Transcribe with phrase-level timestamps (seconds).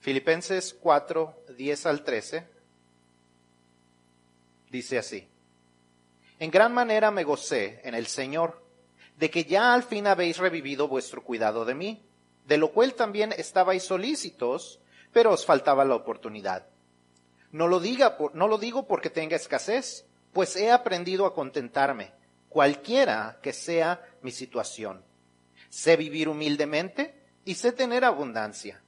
[0.00, 2.46] Filipenses 4, 10 al 13,
[4.70, 5.28] dice así.
[6.38, 8.62] En gran manera me gocé en el Señor,
[9.16, 12.06] de que ya al fin habéis revivido vuestro cuidado de mí,
[12.46, 14.80] de lo cual también estabais solícitos,
[15.12, 16.68] pero os faltaba la oportunidad.
[17.50, 22.12] No lo, diga, no lo digo porque tenga escasez, pues he aprendido a contentarme,
[22.48, 25.04] cualquiera que sea mi situación.
[25.70, 28.80] Sé vivir humildemente y sé tener abundancia.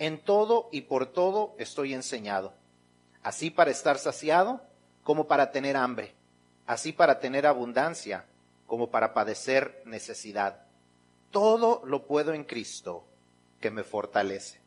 [0.00, 2.54] En todo y por todo estoy enseñado,
[3.22, 4.62] así para estar saciado
[5.04, 6.14] como para tener hambre,
[6.66, 8.24] así para tener abundancia
[8.66, 10.64] como para padecer necesidad.
[11.30, 13.04] Todo lo puedo en Cristo
[13.60, 14.62] que me fortalece.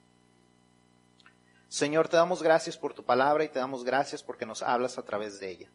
[1.67, 5.03] Señor, te damos gracias por tu palabra y te damos gracias porque nos hablas a
[5.03, 5.71] través de ella.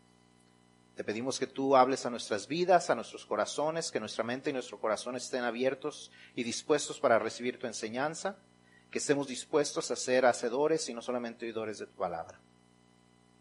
[0.94, 4.52] Te pedimos que tú hables a nuestras vidas, a nuestros corazones, que nuestra mente y
[4.52, 8.36] nuestro corazón estén abiertos y dispuestos para recibir tu enseñanza,
[8.90, 12.40] que estemos dispuestos a ser hacedores y no solamente oidores de tu palabra.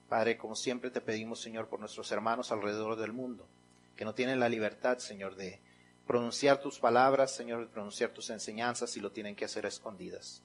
[0.10, 3.48] Padre, como siempre te pedimos, Señor, por nuestros hermanos alrededor del mundo,
[3.96, 5.60] que no tienen la libertad, Señor, de
[6.06, 10.42] pronunciar tus palabras, Señor, de pronunciar tus enseñanzas y lo tienen que hacer a escondidas.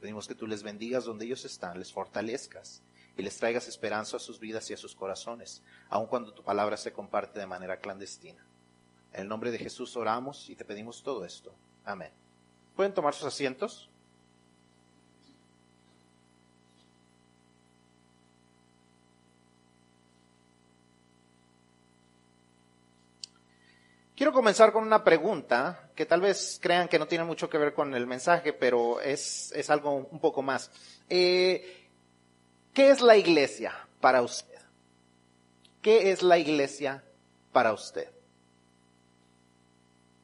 [0.00, 2.82] Pedimos que tú les bendigas donde ellos están, les fortalezcas
[3.16, 6.76] y les traigas esperanza a sus vidas y a sus corazones, aun cuando tu palabra
[6.76, 8.44] se comparte de manera clandestina.
[9.12, 11.54] En el nombre de Jesús oramos y te pedimos todo esto.
[11.84, 12.10] Amén.
[12.74, 13.91] ¿Pueden tomar sus asientos?
[24.14, 27.72] Quiero comenzar con una pregunta que tal vez crean que no tiene mucho que ver
[27.72, 30.70] con el mensaje, pero es, es algo un poco más.
[31.08, 31.88] Eh,
[32.74, 34.58] ¿Qué es la iglesia para usted?
[35.80, 37.02] ¿Qué es la iglesia
[37.52, 38.10] para usted?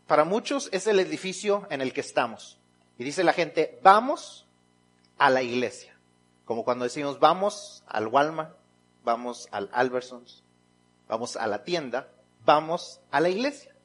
[0.06, 2.58] Para muchos es el edificio en el que estamos.
[2.98, 4.46] Y dice la gente, vamos
[5.16, 5.98] a la iglesia.
[6.44, 8.54] Como cuando decimos, vamos al Walmart,
[9.02, 10.44] vamos al Albertsons,
[11.08, 12.08] vamos a la tienda,
[12.44, 13.77] vamos a la iglesia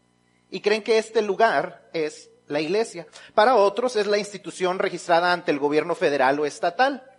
[0.53, 3.07] y creen que este lugar es la iglesia.
[3.33, 7.09] Para otros es la institución registrada ante el gobierno federal o estatal.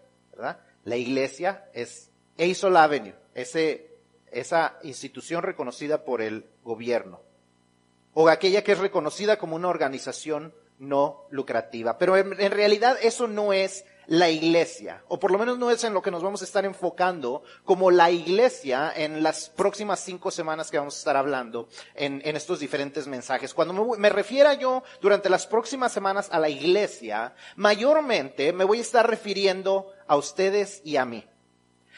[0.84, 7.22] La iglesia es Eisol Avenue, esa institución reconocida por el gobierno.
[8.12, 11.98] O aquella que es reconocida como una organización no lucrativa.
[11.98, 15.94] Pero en realidad eso no es la iglesia, o por lo menos no es en
[15.94, 20.70] lo que nos vamos a estar enfocando como la iglesia en las próximas cinco semanas
[20.70, 23.54] que vamos a estar hablando en, estos diferentes mensajes.
[23.54, 28.78] Cuando me, me refiera yo durante las próximas semanas a la iglesia, mayormente me voy
[28.78, 31.25] a estar refiriendo a ustedes y a mí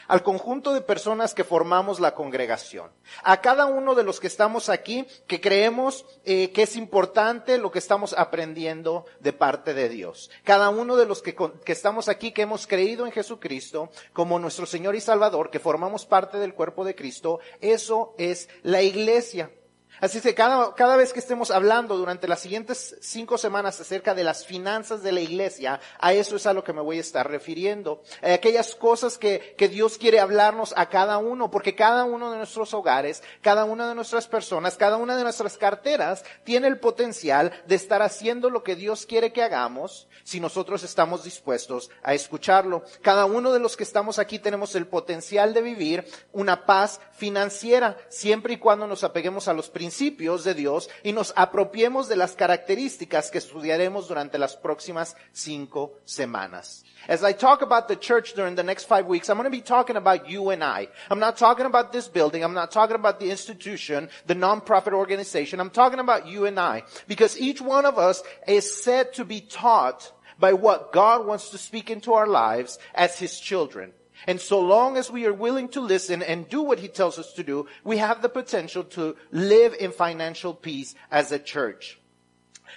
[0.07, 2.91] al conjunto de personas que formamos la congregación,
[3.23, 7.71] a cada uno de los que estamos aquí, que creemos eh, que es importante lo
[7.71, 10.29] que estamos aprendiendo de parte de Dios.
[10.43, 14.65] Cada uno de los que, que estamos aquí, que hemos creído en Jesucristo como nuestro
[14.65, 19.51] Señor y Salvador, que formamos parte del cuerpo de Cristo, eso es la iglesia.
[19.99, 24.23] Así que cada, cada vez que estemos hablando durante las siguientes cinco semanas acerca de
[24.23, 27.29] las finanzas de la iglesia, a eso es a lo que me voy a estar
[27.29, 28.03] refiriendo.
[28.21, 32.37] Eh, aquellas cosas que, que Dios quiere hablarnos a cada uno, porque cada uno de
[32.37, 37.51] nuestros hogares, cada una de nuestras personas, cada una de nuestras carteras tiene el potencial
[37.65, 42.83] de estar haciendo lo que Dios quiere que hagamos si nosotros estamos dispuestos a escucharlo.
[43.01, 47.97] Cada uno de los que estamos aquí tenemos el potencial de vivir una paz financiera,
[48.09, 52.17] siempre y cuando nos apeguemos a los principios principios de Dios y nos apropiemos de
[52.17, 56.83] las características que estudiaremos durante las próximas cinco semanas.
[57.07, 59.61] As I talk about the church during the next five weeks, I'm going to be
[59.61, 60.89] talking about you and I.
[61.09, 62.43] I'm not talking about this building.
[62.43, 65.61] I'm not talking about the institution, the nonprofit organization.
[65.61, 66.83] I'm talking about you and I.
[67.07, 71.57] Because each one of us is said to be taught by what God wants to
[71.57, 73.93] speak into our lives as His children.
[74.25, 77.33] And so long as we are willing to listen and do what he tells us
[77.33, 81.99] to do, we have the potential to live in financial peace as a church.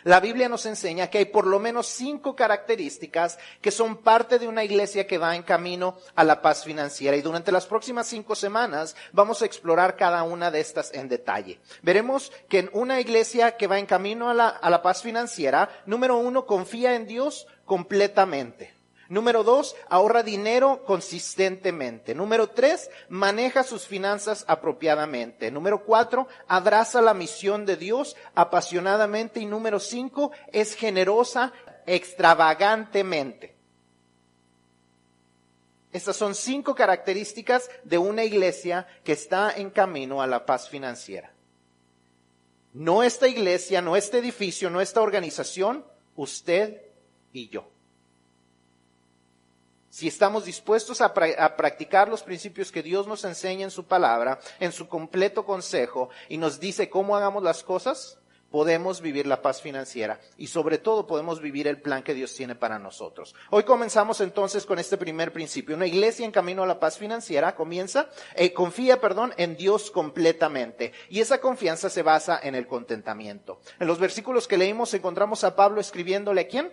[0.05, 4.49] La Biblia nos enseña que hay por lo menos cinco características que son parte de
[4.49, 7.17] una iglesia que va en camino a la paz financiera.
[7.17, 11.61] Y durante las próximas cinco semanas vamos a explorar cada una de estas en detalle.
[11.83, 15.69] Veremos que en una iglesia que va en camino a la, a la paz financiera,
[15.85, 18.80] número uno, confía en Dios completamente.
[19.11, 22.15] Número dos, ahorra dinero consistentemente.
[22.15, 25.51] Número tres, maneja sus finanzas apropiadamente.
[25.51, 29.41] Número cuatro, abraza la misión de Dios apasionadamente.
[29.41, 31.53] Y número cinco, es generosa
[31.87, 33.57] extravagantemente.
[35.91, 41.33] Estas son cinco características de una iglesia que está en camino a la paz financiera.
[42.73, 45.85] No esta iglesia, no este edificio, no esta organización,
[46.15, 46.81] usted
[47.33, 47.67] y yo.
[49.91, 53.85] Si estamos dispuestos a, pra- a practicar los principios que Dios nos enseña en su
[53.85, 58.17] palabra, en su completo consejo, y nos dice cómo hagamos las cosas,
[58.51, 62.57] podemos vivir la paz financiera y sobre todo podemos vivir el plan que Dios tiene
[62.57, 63.33] para nosotros.
[63.51, 65.77] Hoy comenzamos entonces con este primer principio.
[65.77, 70.93] Una iglesia en camino a la paz financiera comienza, eh, confía, perdón, en Dios completamente.
[71.11, 73.61] Y esa confianza se basa en el contentamiento.
[73.79, 76.73] En los versículos que leímos encontramos a Pablo escribiéndole a quién?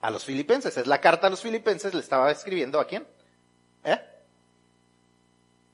[0.00, 0.76] A los filipenses.
[0.76, 3.06] Es la carta a los filipenses, le estaba escribiendo a quién?
[3.84, 4.00] ¿Eh?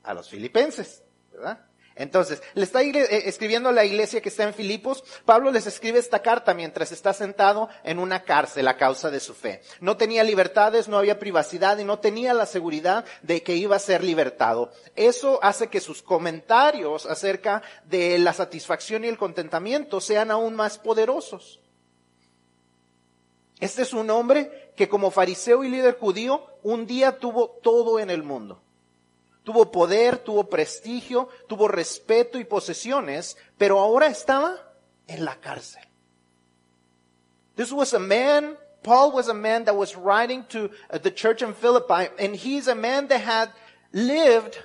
[0.04, 1.02] A los filipenses,
[1.32, 1.66] ¿verdad?
[1.94, 5.04] Entonces, le está eh, escribiendo a la iglesia que está en Filipos.
[5.24, 9.34] Pablo les escribe esta carta mientras está sentado en una cárcel a causa de su
[9.34, 9.62] fe.
[9.80, 13.80] No tenía libertades, no había privacidad y no tenía la seguridad de que iba a
[13.80, 14.72] ser libertado.
[14.96, 20.78] Eso hace que sus comentarios acerca de la satisfacción y el contentamiento sean aún más
[20.78, 21.61] poderosos.
[23.62, 28.10] Este es un hombre que como fariseo y líder judío un día tuvo todo en
[28.10, 28.60] el mundo.
[29.44, 34.56] Tuvo poder, tuvo prestigio, tuvo respeto y posesiones, pero ahora estaba
[35.06, 35.80] en la cárcel.
[37.54, 41.40] This was a man, Paul was a man that was writing to uh, the church
[41.40, 43.50] in Philippi, and he's a man that had
[43.92, 44.58] lived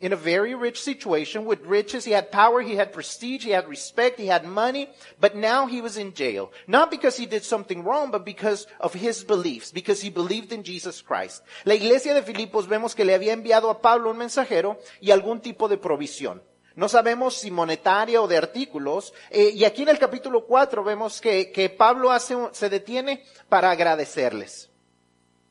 [0.00, 2.04] in a very rich situation with riches.
[2.04, 4.88] He had power, he had prestige, he had respect, he had money,
[5.20, 6.52] but now he was in jail.
[6.66, 10.62] Not because he did something wrong, but because of his beliefs, because he believed in
[10.62, 11.42] Jesus Christ.
[11.64, 15.40] La iglesia de Filipos vemos que le había enviado a Pablo un mensajero y algún
[15.40, 16.42] tipo de provisión.
[16.76, 19.14] No sabemos si monetaria o de artículos.
[19.30, 23.70] Eh, y aquí en el capítulo 4 vemos que, que Pablo hace, se detiene para
[23.70, 24.70] agradecerles.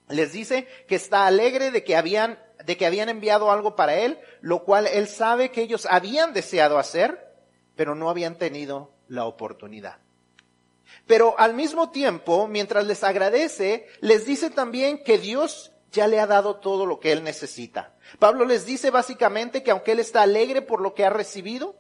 [0.08, 4.20] Les dice que está alegre de que habían, de que habían enviado algo para él,
[4.42, 7.36] lo cual él sabe que ellos habían deseado hacer,
[7.76, 9.98] pero no habían tenido la oportunidad.
[11.08, 16.28] Pero al mismo tiempo, mientras les agradece, les dice también que Dios ya le ha
[16.28, 17.96] dado todo lo que él necesita.
[18.20, 21.76] Pablo les dice básicamente que aunque él está alegre por lo que ha recibido,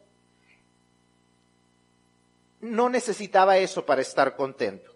[2.62, 4.94] no necesitaba eso para estar contento.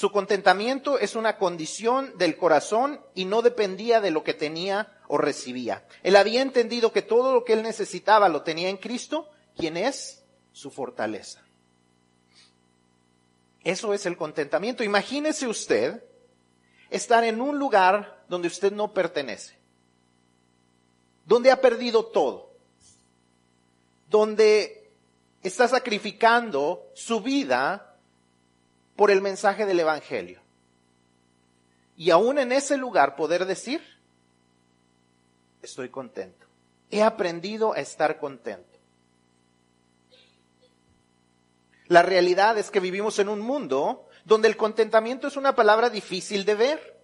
[0.00, 5.18] Su contentamiento es una condición del corazón y no dependía de lo que tenía o
[5.18, 5.86] recibía.
[6.02, 10.24] Él había entendido que todo lo que él necesitaba lo tenía en Cristo, quien es
[10.52, 11.42] su fortaleza.
[13.62, 14.82] Eso es el contentamiento.
[14.82, 16.02] Imagínese usted
[16.88, 19.58] estar en un lugar donde usted no pertenece,
[21.26, 22.54] donde ha perdido todo,
[24.08, 24.94] donde
[25.42, 27.89] está sacrificando su vida
[29.00, 30.42] por el mensaje del Evangelio.
[31.96, 33.80] Y aún en ese lugar poder decir,
[35.62, 36.46] estoy contento.
[36.90, 38.78] He aprendido a estar contento.
[41.86, 46.44] La realidad es que vivimos en un mundo donde el contentamiento es una palabra difícil
[46.44, 47.00] de ver.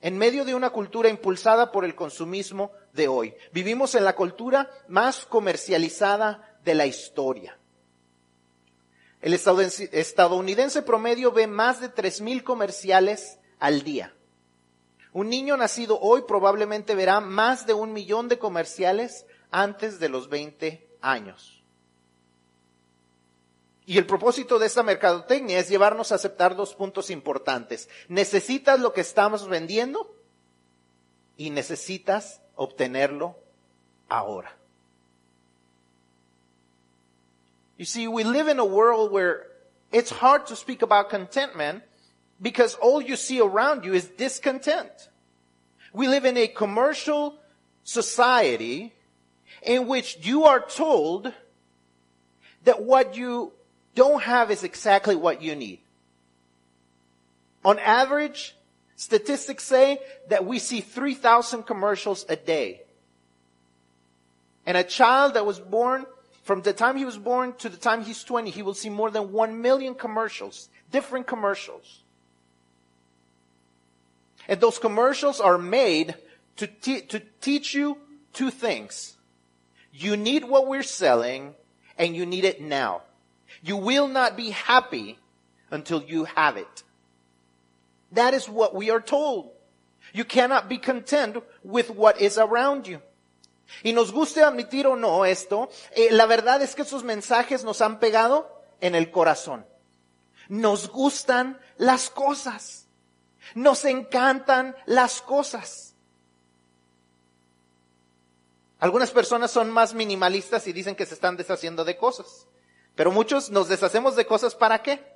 [0.00, 3.36] En medio de una cultura impulsada por el consumismo de hoy.
[3.52, 7.56] Vivimos en la cultura más comercializada de la historia.
[9.24, 14.14] El estadounidense- promedio ve más de 3.000 comerciales al día.
[15.14, 20.28] Un niño nacido hoy probablemente verá más de un millón de comerciales antes de los
[20.28, 21.64] 20 años.
[23.86, 27.88] Y el propósito de esta mercadotecnia es llevarnos a aceptar dos puntos importantes.
[28.08, 30.14] Necesitas lo que estamos vendiendo
[31.38, 33.38] y necesitas obtenerlo
[34.10, 34.58] ahora.
[37.84, 39.46] You see, we live in a world where
[39.92, 41.82] it's hard to speak about contentment
[42.40, 44.88] because all you see around you is discontent.
[45.92, 47.38] We live in a commercial
[47.82, 48.94] society
[49.62, 51.30] in which you are told
[52.64, 53.52] that what you
[53.94, 55.80] don't have is exactly what you need.
[57.66, 58.56] On average,
[58.96, 59.98] statistics say
[60.30, 62.80] that we see 3,000 commercials a day.
[64.64, 66.06] And a child that was born,
[66.44, 69.10] from the time he was born to the time he's 20, he will see more
[69.10, 72.04] than 1 million commercials, different commercials.
[74.46, 76.14] And those commercials are made
[76.56, 77.96] to, te- to teach you
[78.34, 79.16] two things.
[79.90, 81.54] You need what we're selling
[81.96, 83.02] and you need it now.
[83.62, 85.18] You will not be happy
[85.70, 86.82] until you have it.
[88.12, 89.50] That is what we are told.
[90.12, 93.00] You cannot be content with what is around you.
[93.82, 97.80] Y nos guste admitir o no esto, eh, la verdad es que esos mensajes nos
[97.80, 99.66] han pegado en el corazón.
[100.48, 102.86] Nos gustan las cosas.
[103.54, 105.94] Nos encantan las cosas.
[108.78, 112.46] Algunas personas son más minimalistas y dicen que se están deshaciendo de cosas.
[112.94, 115.14] Pero muchos nos deshacemos de cosas para qué?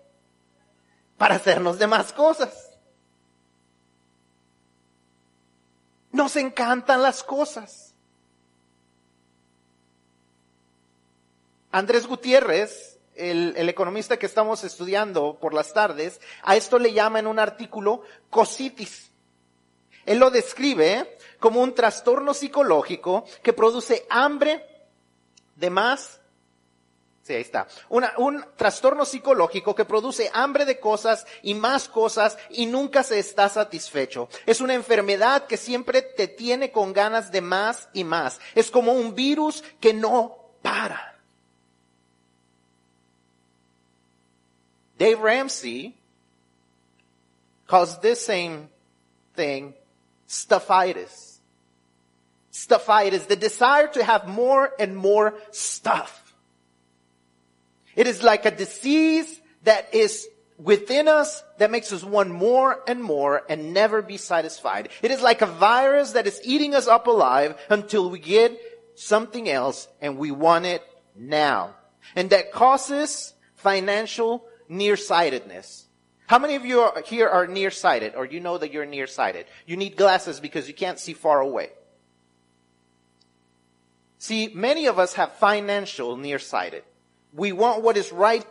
[1.18, 2.70] para hacernos de más cosas.
[6.12, 7.87] Nos encantan las cosas.
[11.70, 17.18] Andrés Gutiérrez, el, el, economista que estamos estudiando por las tardes, a esto le llama
[17.18, 19.10] en un artículo cositis.
[20.06, 24.64] Él lo describe como un trastorno psicológico que produce hambre
[25.56, 26.20] de más
[27.28, 27.68] Sí, ahí está.
[27.90, 33.50] un trastorno psicológico que produce hambre de cosas y más cosas y nunca se está
[33.50, 34.30] satisfecho.
[34.46, 38.40] Es una enfermedad que siempre te tiene con ganas de más y más.
[38.54, 41.17] Es como un virus que no para.
[44.98, 45.96] Dave Ramsey
[47.66, 48.68] calls this same
[49.34, 49.74] thing
[50.28, 51.38] stuffitis.
[52.52, 56.34] Stuffitis, the desire to have more and more stuff.
[57.94, 60.26] It is like a disease that is
[60.58, 64.88] within us that makes us want more and more and never be satisfied.
[65.02, 68.60] It is like a virus that is eating us up alive until we get
[68.96, 70.82] something else and we want it
[71.16, 71.74] now.
[72.16, 75.86] And that causes financial nearsightedness.
[76.26, 79.46] How many of you are, here are nearsighted or you know that you're nearsighted?
[79.66, 81.70] You need glasses because you can't see far away.
[84.18, 86.84] See, many of us have financial nearsighted.
[87.32, 88.44] We want what is right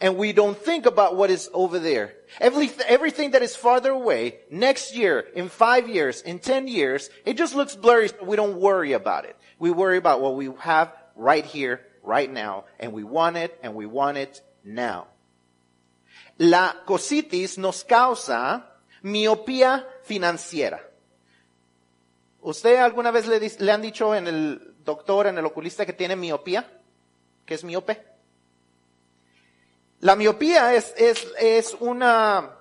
[0.00, 2.14] and we don't think about what is over there.
[2.40, 7.36] Every, everything that is farther away, next year, in five years, in ten years, it
[7.36, 9.36] just looks blurry, so we don't worry about it.
[9.58, 13.74] We worry about what we have right here, right now, and we want it, and
[13.74, 15.08] we want it now.
[16.38, 20.88] La cositis nos causa miopía financiera.
[22.40, 26.16] ¿Usted alguna vez le, le han dicho en el doctor, en el oculista que tiene
[26.16, 26.80] miopía?
[27.44, 28.08] ¿Que es miope?
[30.00, 32.54] La miopía es, una,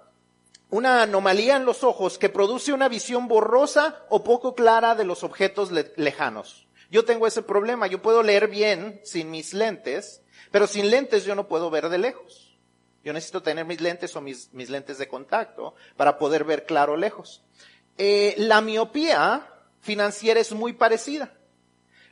[0.72, 5.72] anomalía en los ojos que produce una visión borrosa o poco clara de los objetos
[5.72, 6.68] le lejanos.
[6.90, 11.36] Yo tengo ese problema, yo puedo leer bien sin mis lentes, pero sin lentes yo
[11.36, 12.47] no puedo ver de lejos.
[13.08, 16.98] Yo necesito tener mis lentes o mis, mis lentes de contacto para poder ver claro
[16.98, 17.42] lejos.
[17.98, 19.48] Eh, la miopía
[19.80, 21.32] financiera es muy parecida.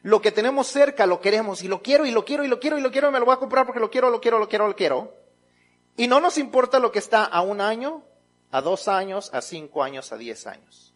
[0.03, 2.77] Lo que tenemos cerca lo queremos y lo quiero y lo quiero y lo quiero
[2.77, 4.47] y lo quiero y me lo voy a comprar porque lo quiero, lo quiero, lo
[4.47, 5.13] quiero, lo quiero.
[5.97, 8.05] Y no nos importa lo que está a un año,
[8.51, 10.93] a dos años, a cinco años, a diez años.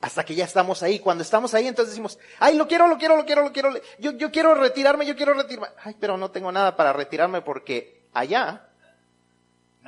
[0.00, 0.98] Hasta que ya estamos ahí.
[0.98, 3.70] Cuando estamos ahí, entonces decimos, ay, lo quiero, lo quiero, lo quiero, lo quiero.
[3.98, 5.76] Yo, yo quiero retirarme, yo quiero retirarme.
[5.84, 8.67] Ay, pero no tengo nada para retirarme porque allá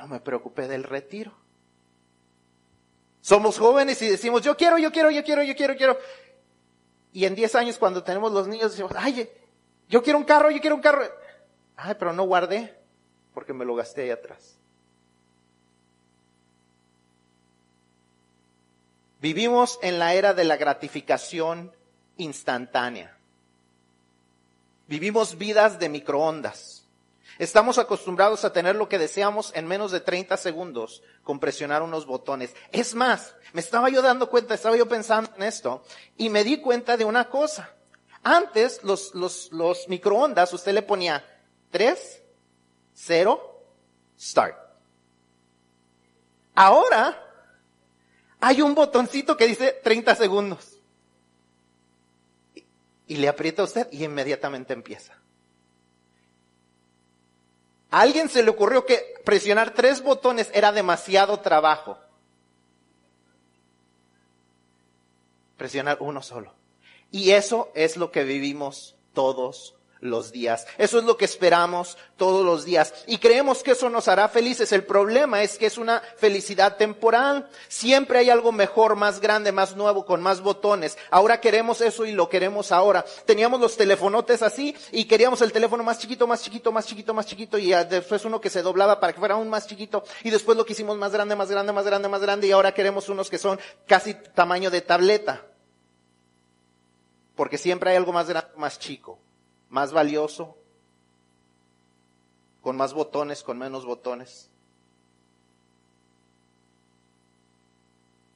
[0.01, 1.31] no me preocupé del retiro.
[3.21, 5.95] Somos jóvenes y decimos, yo quiero, yo quiero, yo quiero, yo quiero, quiero.
[7.13, 9.29] Y en 10 años cuando tenemos los niños decimos, ay,
[9.87, 11.03] yo quiero un carro, yo quiero un carro.
[11.75, 12.75] Ay, pero no guardé
[13.35, 14.57] porque me lo gasté ahí atrás.
[19.21, 21.71] Vivimos en la era de la gratificación
[22.17, 23.15] instantánea.
[24.87, 26.80] Vivimos vidas de microondas.
[27.39, 32.05] Estamos acostumbrados a tener lo que deseamos en menos de 30 segundos con presionar unos
[32.05, 32.53] botones.
[32.71, 35.83] Es más, me estaba yo dando cuenta, estaba yo pensando en esto
[36.17, 37.73] y me di cuenta de una cosa.
[38.23, 41.25] Antes los, los, los microondas, usted le ponía
[41.71, 42.21] 3,
[42.93, 43.63] 0,
[44.19, 44.57] start.
[46.53, 47.27] Ahora
[48.39, 50.77] hay un botoncito que dice 30 segundos.
[53.07, 55.20] Y le aprieta a usted y inmediatamente empieza.
[57.91, 61.97] A alguien se le ocurrió que presionar tres botones era demasiado trabajo.
[65.57, 66.53] Presionar uno solo.
[67.11, 70.67] Y eso es lo que vivimos todos los días.
[70.77, 72.93] Eso es lo que esperamos todos los días.
[73.07, 74.71] Y creemos que eso nos hará felices.
[74.71, 77.47] El problema es que es una felicidad temporal.
[77.69, 80.97] Siempre hay algo mejor, más grande, más nuevo, con más botones.
[81.11, 83.05] Ahora queremos eso y lo queremos ahora.
[83.25, 87.25] Teníamos los telefonotes así y queríamos el teléfono más chiquito, más chiquito, más chiquito, más
[87.25, 90.57] chiquito y después uno que se doblaba para que fuera aún más chiquito y después
[90.57, 93.37] lo quisimos más grande, más grande, más grande, más grande y ahora queremos unos que
[93.37, 95.45] son casi tamaño de tableta.
[97.35, 99.19] Porque siempre hay algo más grande, más chico
[99.71, 100.57] más valioso,
[102.61, 104.49] con más botones, con menos botones.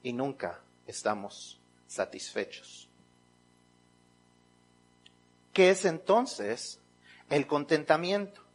[0.02, 2.88] Y nunca estamos satisfechos.
[5.52, 6.80] ¿Qué es entonces
[7.28, 8.45] el contentamiento?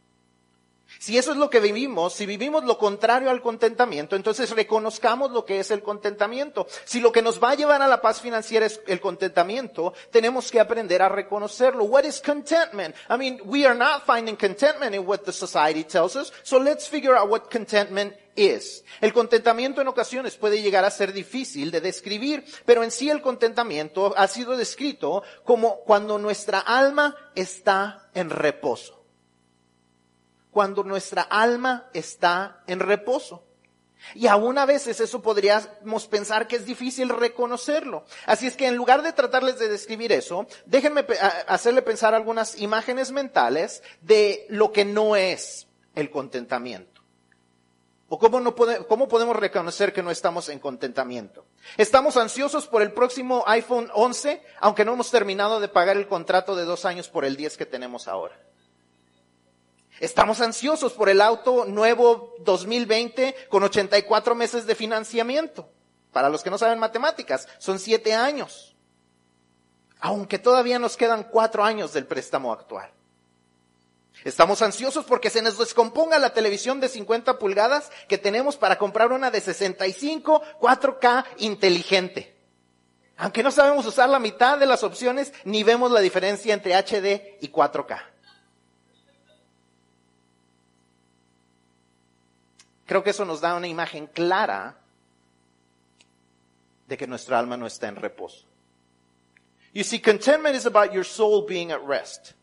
[1.02, 5.44] Si eso es lo que vivimos, si vivimos lo contrario al contentamiento, entonces reconozcamos lo
[5.44, 6.68] que es el contentamiento.
[6.84, 10.52] Si lo que nos va a llevar a la paz financiera es el contentamiento, tenemos
[10.52, 11.82] que aprender a reconocerlo.
[11.82, 12.94] What is contentment?
[13.10, 16.86] I mean, we are not finding contentment in what the society tells us, so let's
[16.86, 18.84] figure out what contentment is.
[19.00, 23.22] El contentamiento en ocasiones puede llegar a ser difícil de describir, pero en sí el
[23.22, 29.01] contentamiento ha sido descrito como cuando nuestra alma está en reposo
[30.52, 33.42] cuando nuestra alma está en reposo.
[34.14, 38.04] Y aún a veces eso podríamos pensar que es difícil reconocerlo.
[38.26, 41.06] Así es que en lugar de tratarles de describir eso, déjenme
[41.48, 47.00] hacerle pensar algunas imágenes mentales de lo que no es el contentamiento.
[48.08, 51.46] ¿O cómo, no cómo podemos reconocer que no estamos en contentamiento?
[51.78, 56.54] Estamos ansiosos por el próximo iPhone 11, aunque no hemos terminado de pagar el contrato
[56.54, 58.38] de dos años por el 10 que tenemos ahora.
[60.02, 65.70] Estamos ansiosos por el auto nuevo 2020 con 84 meses de financiamiento.
[66.10, 68.74] Para los que no saben matemáticas, son siete años.
[70.00, 72.90] Aunque todavía nos quedan cuatro años del préstamo actual.
[74.24, 79.12] Estamos ansiosos porque se nos descomponga la televisión de 50 pulgadas que tenemos para comprar
[79.12, 82.36] una de 65 4K inteligente.
[83.18, 87.38] Aunque no sabemos usar la mitad de las opciones, ni vemos la diferencia entre HD
[87.40, 88.11] y 4K.
[92.86, 94.76] Creo que eso nos da una imagen clara
[96.88, 98.44] de que nuestra alma no está en reposo.
[99.72, 102.34] You see, contentment is about your soul being at rest.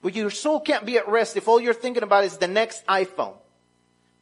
[0.00, 2.86] But your soul can't be at rest if all you're thinking about is the next
[2.86, 3.36] iPhone,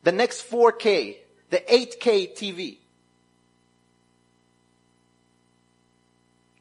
[0.03, 1.17] the next 4K,
[1.51, 2.79] the 8K TV,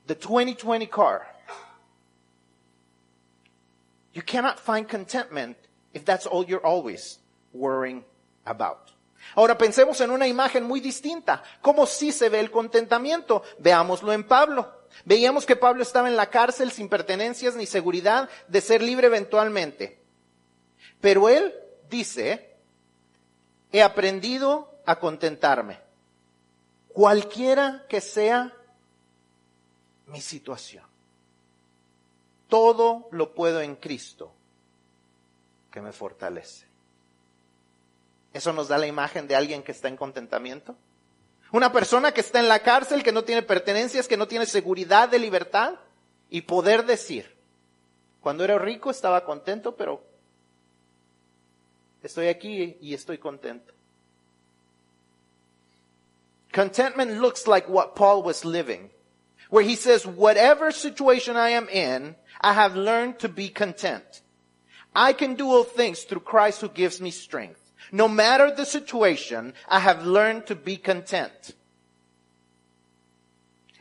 [0.08, 1.28] the 2020 car.
[4.14, 5.56] You cannot find contentment
[5.94, 7.18] if that's all you're always
[7.54, 8.04] worrying
[8.46, 8.92] about.
[9.36, 13.44] Ahora pensemos en una imagen muy distinta, cómo sí se ve el contentamiento.
[13.60, 14.82] Veámoslo en Pablo.
[15.06, 20.02] Veíamos que Pablo estaba en la cárcel sin pertenencias ni seguridad de ser libre eventualmente.
[21.00, 21.54] Pero él
[21.90, 22.58] dice,
[23.72, 25.80] he aprendido a contentarme,
[26.90, 28.54] cualquiera que sea
[30.08, 30.86] mi situación.
[32.48, 34.34] Todo lo puedo en Cristo
[35.72, 36.71] que me fortalece.
[38.34, 40.76] ¿Eso nos da la imagen de alguien que está en contentamiento?
[41.52, 45.10] Una persona que está en la cárcel, que no tiene pertenencias, que no tiene seguridad
[45.10, 45.76] de libertad
[46.30, 47.36] y poder decir,
[48.22, 50.02] cuando era rico estaba contento, pero
[52.02, 53.74] estoy aquí y estoy contento.
[56.54, 58.90] Contentment looks like what Paul was living,
[59.50, 64.22] where he says, whatever situation I am in, I have learned to be content.
[64.94, 67.61] I can do all things through Christ who gives me strength.
[67.92, 71.56] No matter the situation, I have learned to be content.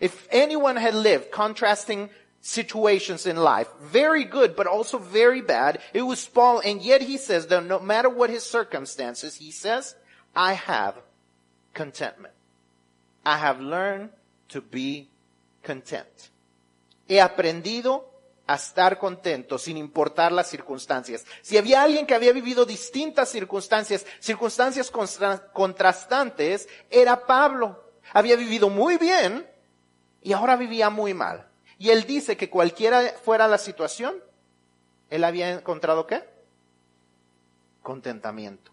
[0.00, 6.02] If anyone had lived contrasting situations in life, very good, but also very bad, it
[6.02, 9.94] was Paul, and yet he says that no matter what his circumstances, he says,
[10.34, 10.96] I have
[11.74, 12.34] contentment.
[13.24, 14.10] I have learned
[14.48, 15.10] to be
[15.62, 16.30] content.
[17.06, 18.04] He aprendido
[18.50, 21.24] a estar contento sin importar las circunstancias.
[21.40, 24.90] Si había alguien que había vivido distintas circunstancias, circunstancias
[25.52, 27.92] contrastantes, era Pablo.
[28.12, 29.48] Había vivido muy bien
[30.20, 31.46] y ahora vivía muy mal.
[31.78, 34.20] Y él dice que cualquiera fuera la situación,
[35.10, 36.24] él había encontrado qué?
[37.82, 38.69] Contentamiento.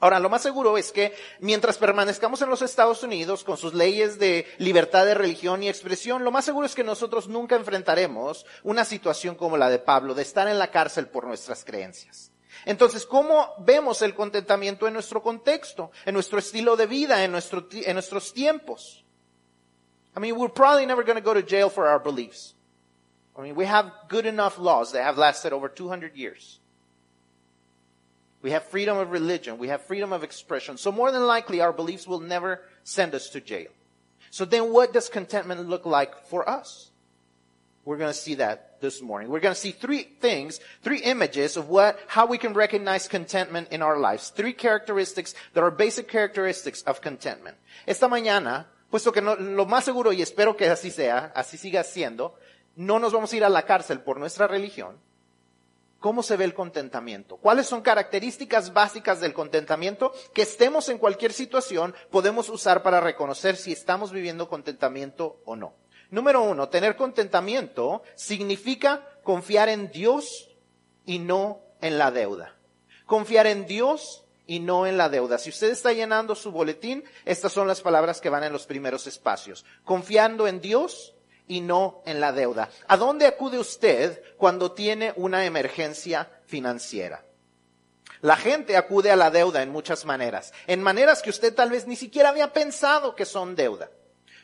[0.00, 4.18] Ahora, lo más seguro es que mientras permanezcamos en los Estados Unidos con sus leyes
[4.18, 8.84] de libertad de religión y expresión, lo más seguro es que nosotros nunca enfrentaremos una
[8.84, 12.30] situación como la de Pablo, de estar en la cárcel por nuestras creencias.
[12.64, 17.66] Entonces, ¿cómo vemos el contentamiento en nuestro contexto, en nuestro estilo de vida, en, nuestro,
[17.92, 19.04] nuestros tiempos?
[20.16, 22.54] I mean, we're probably never going to go to jail for our beliefs.
[23.36, 26.60] I mean, we have good enough laws that have lasted over 200 years.
[28.42, 29.58] We have freedom of religion.
[29.58, 30.76] We have freedom of expression.
[30.76, 33.68] So more than likely our beliefs will never send us to jail.
[34.30, 36.90] So then what does contentment look like for us?
[37.84, 39.30] We're going to see that this morning.
[39.30, 43.68] We're going to see three things, three images of what, how we can recognize contentment
[43.72, 44.28] in our lives.
[44.28, 47.56] Three characteristics that are basic characteristics of contentment.
[47.86, 51.82] Esta mañana, puesto que no, lo más seguro, y espero que así sea, así siga
[51.82, 52.34] siendo,
[52.76, 54.98] no nos vamos a ir a la cárcel por nuestra religión,
[56.00, 57.38] ¿Cómo se ve el contentamiento?
[57.38, 63.56] ¿Cuáles son características básicas del contentamiento que estemos en cualquier situación podemos usar para reconocer
[63.56, 65.74] si estamos viviendo contentamiento o no?
[66.10, 70.50] Número uno, tener contentamiento significa confiar en Dios
[71.04, 72.54] y no en la deuda.
[73.04, 75.36] Confiar en Dios y no en la deuda.
[75.38, 79.06] Si usted está llenando su boletín, estas son las palabras que van en los primeros
[79.06, 79.64] espacios.
[79.84, 81.14] Confiando en Dios
[81.48, 82.70] y no en la deuda.
[82.86, 87.24] ¿A dónde acude usted cuando tiene una emergencia financiera?
[88.20, 91.86] La gente acude a la deuda en muchas maneras, en maneras que usted tal vez
[91.86, 93.90] ni siquiera había pensado que son deuda.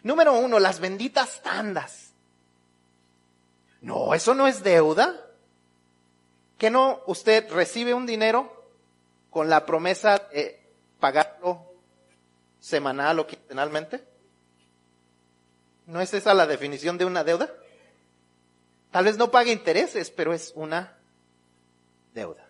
[0.03, 2.13] Número uno, las benditas tandas.
[3.81, 5.21] No, eso no es deuda.
[6.59, 8.71] ¿Que no usted recibe un dinero
[9.29, 10.63] con la promesa de
[11.01, 11.75] pagarlo
[12.61, 14.14] semanal o quincenalmente?
[15.87, 17.51] ¿No es esa la definición de una deuda?
[18.91, 20.97] Tal vez no pague intereses, pero es una
[22.15, 22.49] deuda.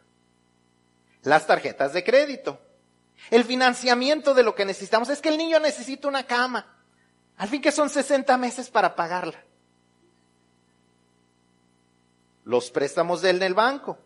[1.22, 2.60] Las tarjetas de crédito.
[3.30, 5.08] El financiamiento de lo que necesitamos.
[5.08, 6.76] Es que el niño necesita una cama.
[7.36, 9.42] Al fin que son 60 meses para pagarla.
[12.44, 13.98] Los préstamos del el banco.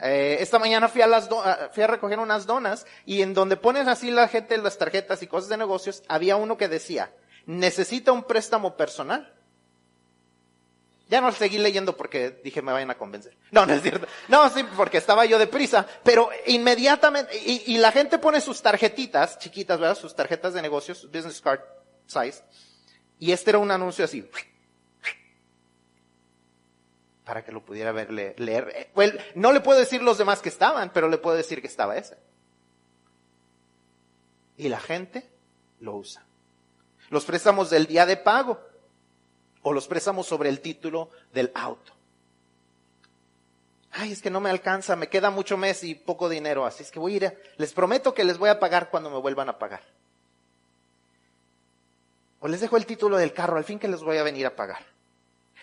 [0.00, 4.10] Eh, esta mañana fui a, fui a recoger unas donas y en donde ponen así
[4.10, 7.12] la gente las tarjetas y cosas de negocios, había uno que decía,
[7.50, 9.34] necesita un préstamo personal.
[11.08, 13.36] Ya no seguí leyendo porque dije me vayan a convencer.
[13.50, 14.06] No, no es cierto.
[14.28, 15.86] No, sí, porque estaba yo deprisa.
[16.04, 19.98] Pero inmediatamente, y, la gente pone sus tarjetitas, chiquitas, ¿verdad?
[19.98, 21.60] Sus tarjetas de negocios, business card
[22.06, 22.44] size.
[23.18, 24.22] Y este era un anuncio así.
[27.24, 28.90] Para que lo pudiera ver, leer.
[28.94, 31.96] Well, no le puedo decir los demás que estaban, pero le puedo decir que estaba
[31.96, 32.16] ese.
[34.56, 35.28] Y la gente
[35.80, 36.24] lo usa.
[37.10, 38.58] Los préstamos del día de pago
[39.62, 41.92] o los préstamos sobre el título del auto.
[43.92, 46.90] Ay, es que no me alcanza, me queda mucho mes y poco dinero, así es
[46.90, 49.58] que voy a ir, les prometo que les voy a pagar cuando me vuelvan a
[49.58, 49.82] pagar.
[52.38, 54.56] O les dejo el título del carro, al fin que les voy a venir a
[54.56, 54.86] pagar.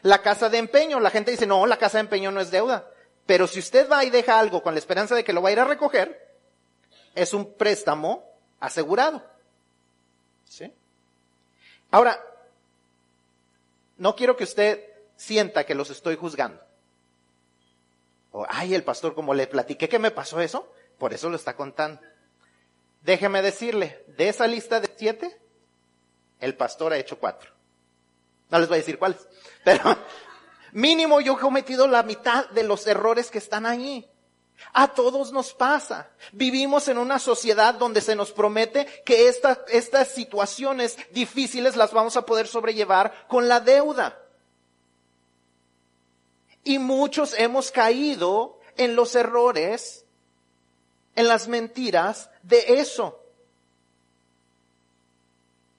[0.04, 2.88] La casa de empeño, la gente dice, no, la casa de empeño no es deuda.
[3.26, 5.54] Pero si usted va y deja algo con la esperanza de que lo va a
[5.54, 6.36] ir a recoger,
[7.16, 8.24] es un préstamo
[8.60, 9.24] asegurado.
[10.46, 10.72] ¿Sí?
[11.92, 12.22] Ahora,
[13.98, 14.84] no quiero que usted
[15.16, 16.62] sienta que los estoy juzgando.
[18.32, 21.56] O, ay, el pastor, como le platiqué que me pasó eso, por eso lo está
[21.56, 22.02] contando.
[23.02, 25.40] Déjeme decirle, de esa lista de siete,
[26.40, 27.52] el pastor ha hecho cuatro.
[28.50, 29.28] No les voy a decir cuáles,
[29.64, 29.98] pero
[30.72, 34.10] mínimo yo he cometido la mitad de los errores que están ahí.
[34.74, 36.10] A todos nos pasa.
[36.32, 42.26] Vivimos en una sociedad donde se nos promete que estas situaciones difíciles las vamos a
[42.26, 44.20] poder sobrellevar con la deuda.
[46.64, 50.06] Y muchos hemos caído en los errores,
[51.16, 53.27] en las mentiras de eso.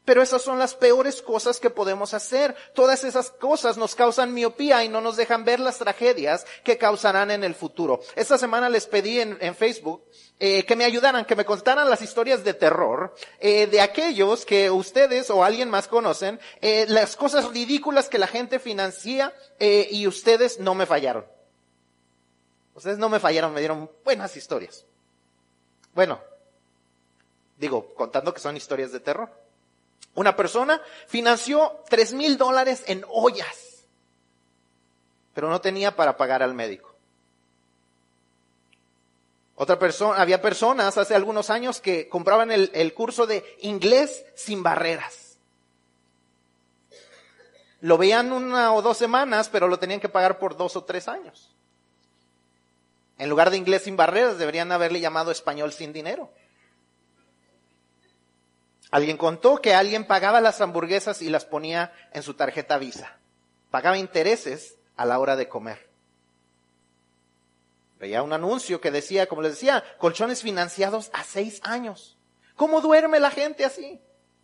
[0.08, 2.56] Pero esas son las peores cosas que podemos hacer.
[2.72, 7.30] Todas esas cosas nos causan miopía y no nos dejan ver las tragedias que causarán
[7.30, 8.00] en el futuro.
[8.16, 10.02] Esta semana les pedí en, Facebook
[10.40, 14.70] eh, que me ayudaran, que me contaran las historias de terror eh, de aquellos que
[14.70, 20.58] ustedes o alguien más conocen, eh, las cosas ridículas que la gente financia y ustedes
[20.58, 21.26] no me fallaron.
[22.74, 24.86] Ustedes no me fallaron, me dieron buenas historias.
[25.92, 26.18] Bueno,
[27.58, 29.47] digo, contando que son historias de terror.
[30.18, 33.86] Una persona financió tres mil dólares en ollas,
[35.32, 36.92] pero no tenía para pagar al médico.
[39.54, 44.64] Otra persona, había personas hace algunos años que compraban el, el curso de inglés sin
[44.64, 45.38] barreras.
[47.80, 51.06] Lo veían una o dos semanas, pero lo tenían que pagar por dos o tres
[51.06, 51.54] años.
[53.18, 56.32] En lugar de inglés sin barreras, deberían haberle llamado español sin dinero.
[58.90, 63.18] Alguien contó que alguien pagaba las hamburguesas y las ponía en su tarjeta Visa.
[63.70, 65.88] Pagaba intereses a la hora de comer.
[67.98, 72.16] Veía un anuncio que decía, como les decía, colchones financiados a seis años.
[72.56, 74.00] ¿Cómo duerme la gente así?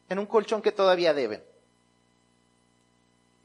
[0.08, 1.42] En un colchón que todavía deben.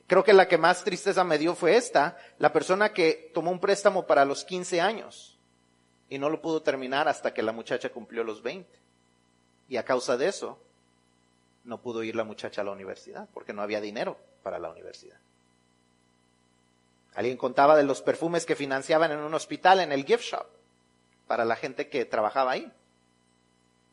[0.07, 3.59] Creo que la que más tristeza me dio fue esta, la persona que tomó un
[3.59, 5.38] préstamo para los 15 años
[6.09, 8.67] y no lo pudo terminar hasta que la muchacha cumplió los 20.
[9.69, 10.59] Y a causa de eso,
[11.69, 15.17] no pudo ir la muchacha a la universidad porque no había dinero para la universidad.
[17.13, 20.47] Alguien contaba de los perfumes que financiaban en un hospital en el gift shop
[21.27, 22.71] para la gente que trabajaba ahí.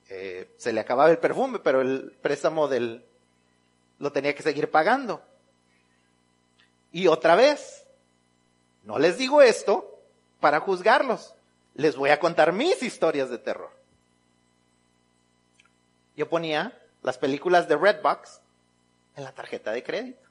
[0.09, 3.05] Eh, se le acababa el perfume, pero el préstamo del
[3.99, 5.23] lo tenía que seguir pagando.
[6.93, 7.87] Y otra vez,
[8.85, 10.01] no les digo esto
[10.41, 11.35] para juzgarlos,
[11.75, 13.71] les voy a contar mis historias de terror.
[16.17, 18.41] Yo ponía las películas de Redbox
[19.15, 20.27] en la tarjeta de crédito.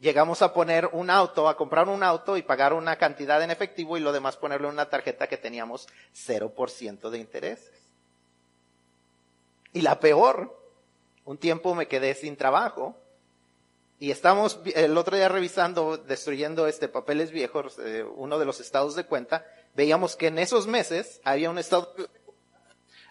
[0.00, 3.96] llegamos a poner un auto, a comprar un auto y pagar una cantidad en efectivo
[3.96, 7.70] y lo demás ponerlo en una tarjeta que teníamos 0% de intereses.
[9.72, 10.58] Y la peor,
[11.24, 12.96] un tiempo me quedé sin trabajo
[14.00, 18.96] y estamos el otro día revisando, destruyendo este papeles viejos, eh, uno de los estados
[18.96, 21.94] de cuenta, veíamos que en esos meses había un estado,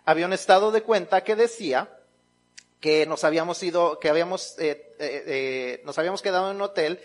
[0.06, 1.90] había un estado de cuenta que decía
[2.80, 7.02] que nos habíamos ido, que habíamos, eh, eh, eh nos habíamos quedado en un hotel,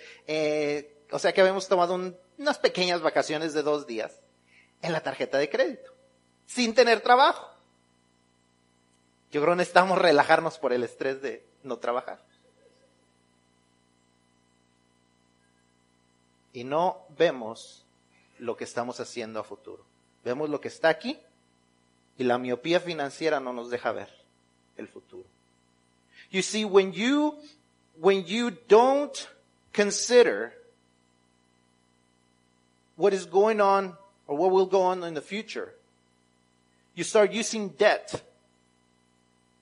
[1.11, 1.99] o sea que habíamos tomado
[2.39, 4.21] unas pequeñas vacaciones de dos días
[4.83, 5.93] en la tarjeta de crédito,
[6.47, 7.49] sin tener trabajo.
[9.31, 12.23] Yo creo que necesitamos relajarnos por el estrés de no trabajar.
[16.53, 17.87] Y no vemos
[18.39, 19.85] lo que estamos haciendo a futuro.
[20.25, 21.21] Vemos lo que está aquí
[22.19, 24.09] y la miopía financiera no nos deja ver
[24.77, 25.25] el futuro.
[26.31, 27.35] You see, when you,
[27.99, 29.29] when you don't
[29.73, 30.53] consider
[32.97, 33.97] what is going on
[34.27, 35.75] or what will go on in the future,
[36.95, 38.23] you start using debt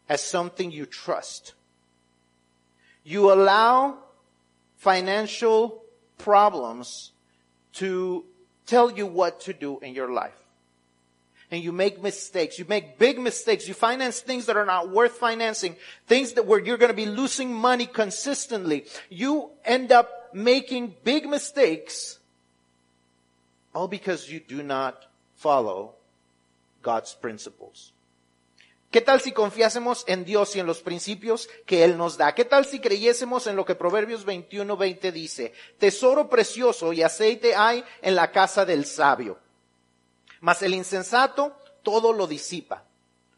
[0.09, 1.55] as something you trust.
[3.05, 3.99] You allow
[4.77, 5.83] financial
[6.19, 7.13] problems
[7.75, 8.25] to
[8.67, 10.48] tell you what to do in your life
[11.51, 12.59] and you make mistakes.
[12.59, 13.67] You make big mistakes.
[13.67, 15.77] You finance things that are not worth financing.
[16.07, 18.85] Things that where you're going to be losing money consistently.
[19.09, 22.19] You end up making big mistakes
[23.75, 25.07] all because you do not
[25.37, 25.95] follow
[26.83, 27.93] God's principles.
[28.91, 32.35] ¿Qué tal si confiásemos en Dios y en los principios que Él nos da?
[32.35, 35.53] ¿Qué tal si creyésemos en lo que Proverbios 21, 20 dice?
[35.79, 39.39] Tesoro precioso y aceite hay en la casa del sabio
[40.41, 42.85] mas el insensato todo lo disipa.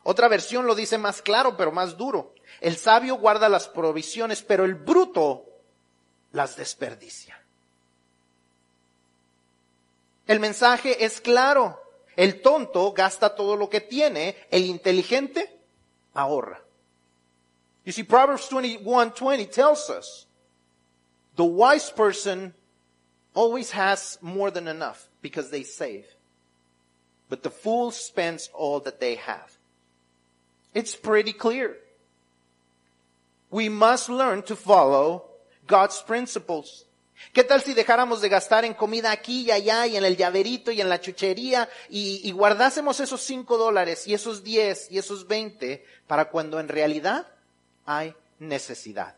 [0.02, 2.34] Otra versión lo dice más claro, pero más duro.
[2.60, 5.44] El sabio guarda las provisiones, pero el bruto
[6.32, 7.40] las desperdicia.
[10.26, 11.80] El mensaje es claro.
[12.16, 15.60] El tonto gasta todo lo que tiene, el inteligente
[16.14, 16.62] ahorra.
[17.84, 20.26] You see, Proverbs 21, 20 tells us,
[21.36, 22.54] the wise person
[23.34, 26.04] always has more than enough because they save
[27.30, 29.56] but the fool spends all that they have.
[30.74, 31.76] It's pretty clear.
[33.50, 35.24] We must learn to follow
[35.66, 36.84] God's principles.
[37.32, 40.72] ¿Qué tal si dejáramos de gastar en comida aquí y allá y en el llaverito
[40.72, 45.28] y en la chuchería y, y guardásemos esos cinco dólares y esos diez y esos
[45.28, 47.28] veinte para cuando en realidad
[47.84, 49.16] hay necesidad?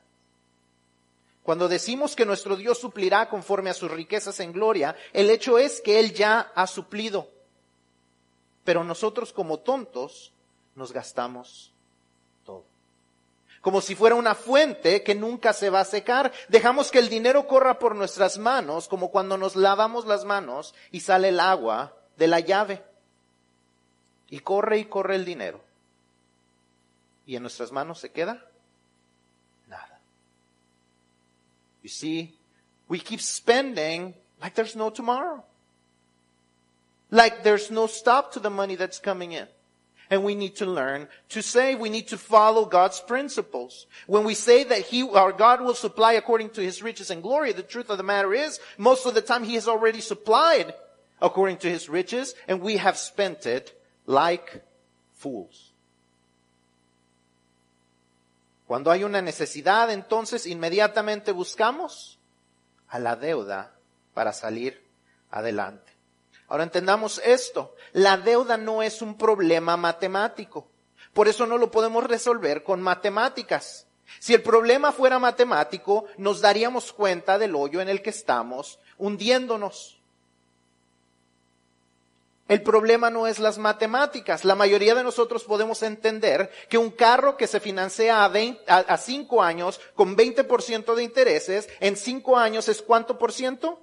[1.43, 5.81] Cuando decimos que nuestro Dios suplirá conforme a sus riquezas en gloria, el hecho es
[5.81, 7.29] que Él ya ha suplido.
[8.65, 10.33] Pero nosotros como tontos
[10.75, 11.73] nos gastamos
[12.45, 12.65] todo.
[13.61, 16.33] Como si fuera una fuente que nunca se va a secar.
[16.49, 21.01] Dejamos que el dinero corra por nuestras manos, como cuando nos lavamos las manos y
[21.01, 22.85] sale el agua de la llave.
[24.29, 25.61] Y corre y corre el dinero.
[27.27, 28.45] Y en nuestras manos se queda
[29.69, 30.01] nada.
[31.83, 32.37] You see,
[32.89, 35.45] we keep spending like there's no tomorrow.
[37.13, 39.47] Like there's no stop to the money that's coming in.
[40.09, 41.79] And we need to learn to save.
[41.79, 43.87] We need to follow God's principles.
[44.07, 47.53] When we say that He, our God will supply according to His riches and glory,
[47.53, 50.75] the truth of the matter is, most of the time He has already supplied
[51.21, 54.63] according to His riches, and we have spent it like
[55.13, 55.73] fools.
[58.67, 62.17] Cuando hay una necesidad, entonces inmediatamente buscamos
[62.89, 63.71] a la deuda
[64.15, 64.81] para salir
[65.31, 65.92] adelante.
[66.53, 67.75] Ahora entendamos esto.
[67.95, 70.69] La deuda no es un problema matemático.
[71.15, 73.87] Por eso no lo podemos resolver con matemáticas.
[74.19, 79.99] Si el problema fuera matemático, nos daríamos cuenta del hoyo en el que estamos hundiéndonos.
[82.49, 84.45] El problema no es las matemáticas.
[84.45, 89.81] La mayoría de nosotros podemos entender que un carro que se financia a, 5 años
[89.95, 93.81] con 20% de intereses, en 5 años es cuánto por ciento?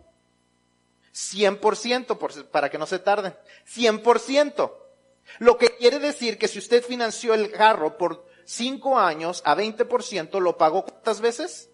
[1.14, 3.36] 100% por, para que no se tarden.
[3.68, 4.74] 100%.
[5.38, 10.40] Lo que quiere decir que si usted financió el carro por 5 años a 20%,
[10.40, 11.70] ¿lo pagó cuántas veces?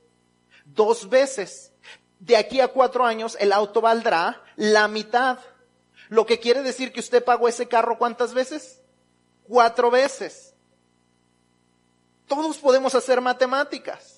[0.65, 1.71] Dos veces.
[2.19, 5.39] De aquí a 4 años el auto valdrá la mitad.
[6.09, 8.81] Lo que quiere decir que usted pagó ese carro cuántas veces?
[9.47, 10.53] Cuatro veces.
[12.27, 14.14] Todos podemos hacer matemáticas.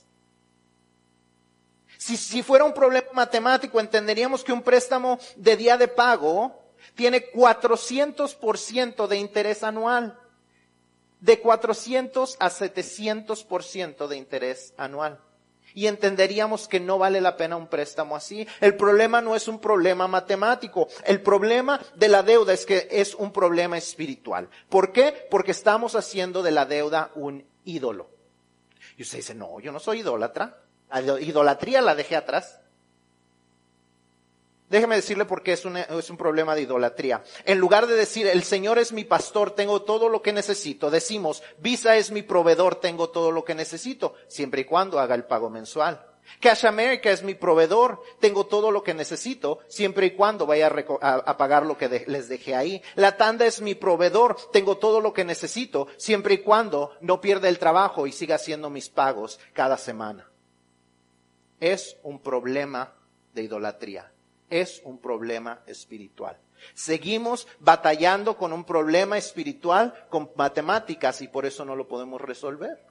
[2.15, 6.57] Si, fuera un problema matemático, entenderíamos que un préstamo de día de pago
[6.95, 10.17] tiene 400% de interés anual.
[11.19, 15.19] De 400 a 700% de interés anual.
[15.73, 18.47] y entenderíamos que no vale la pena un préstamo así.
[18.61, 20.87] El problema no es un problema matemático.
[21.05, 24.49] El problema de la deuda es que es un problema espiritual.
[24.69, 25.27] ¿Por qué?
[25.29, 28.09] Porque estamos haciendo de la deuda un ídolo.
[28.97, 30.63] Y usted dice, no, yo no soy idólatra.
[30.89, 32.59] La idolatría la dejé atrás.
[34.69, 37.23] Déjeme decirle por qué es un, es un problema de idolatría.
[37.45, 41.41] En lugar de decir, el Señor es mi pastor, tengo todo lo que necesito, decimos,
[41.59, 45.49] Visa es mi proveedor, tengo todo lo que necesito, siempre y cuando haga el pago
[45.49, 46.05] mensual.
[46.41, 50.67] Cash America es mi proveedor, tengo todo lo que necesito, siempre y cuando vaya
[51.01, 52.81] a, pagar lo que les dejé ahí.
[52.95, 57.47] La tanda es mi proveedor, tengo todo lo que necesito, siempre y cuando no pierda
[57.47, 60.29] el trabajo y siga haciendo mis pagos cada semana.
[61.59, 62.93] Es un problema
[63.33, 64.11] de idolatría
[64.49, 66.37] es un problema espiritual.
[66.73, 72.83] Seguimos batallando con un problema espiritual con matemáticas y por eso no lo podemos resolver.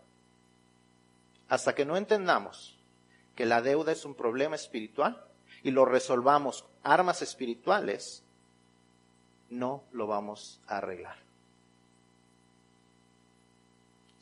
[1.49, 2.79] Hasta que no entendamos
[3.35, 5.25] que la deuda es un problema espiritual
[5.63, 8.25] y lo resolvamos armas espirituales,
[9.49, 11.26] no lo vamos a arreglar.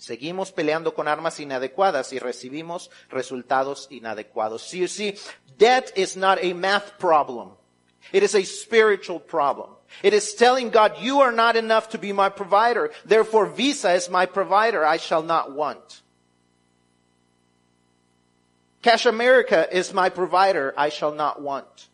[0.05, 4.63] Seguimos peleando con armas inadecuadas y recibimos resultados inadecuados.
[4.63, 5.17] See, see,
[5.57, 7.53] debt is not a math problem.
[8.13, 9.71] It is a spiritual problem.
[10.03, 12.91] It is telling God, you are not enough to be my provider.
[13.07, 14.85] Therefore, Visa is my provider.
[14.85, 16.03] I shall not want.
[18.83, 20.75] Cash America is my provider.
[20.77, 21.89] I shall not want.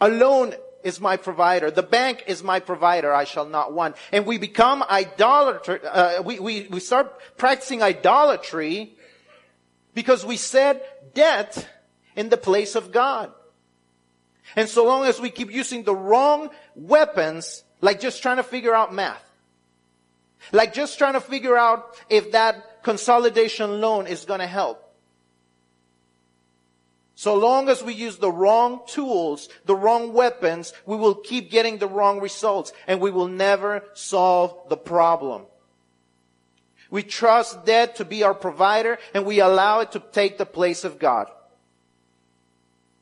[0.00, 1.70] A loan is my provider.
[1.70, 3.12] The bank is my provider.
[3.12, 3.96] I shall not want.
[4.12, 8.94] And we become idolater, uh, we, we, we start practicing idolatry
[9.94, 11.68] because we set debt
[12.16, 13.32] in the place of God.
[14.56, 18.74] And so long as we keep using the wrong weapons, like just trying to figure
[18.74, 19.24] out math,
[20.50, 24.81] like just trying to figure out if that consolidation loan is going to help,
[27.22, 31.78] so long as we use the wrong tools, the wrong weapons, we will keep getting
[31.78, 35.42] the wrong results and we will never solve the problem.
[36.90, 40.82] We trust debt to be our provider and we allow it to take the place
[40.82, 41.28] of God.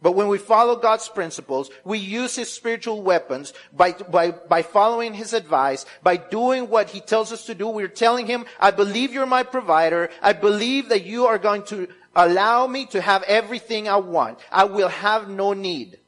[0.02, 5.12] But when we follow God's principles, we use His spiritual weapons by, by, by following
[5.12, 7.68] His advice, by doing what He tells us to do.
[7.68, 10.10] We're telling Him, I believe you're my provider.
[10.22, 14.38] I believe that you are going to Allow me to have everything I want.
[14.50, 15.98] I will have no need.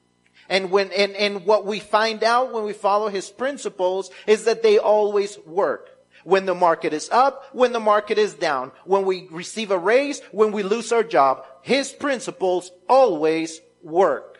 [0.49, 4.63] And when, and, and what we find out when we follow his principles is that
[4.63, 5.89] they always work.
[6.25, 10.21] When the market is up, when the market is down, when we receive a raise,
[10.31, 14.33] when we lose our job, his principles always work.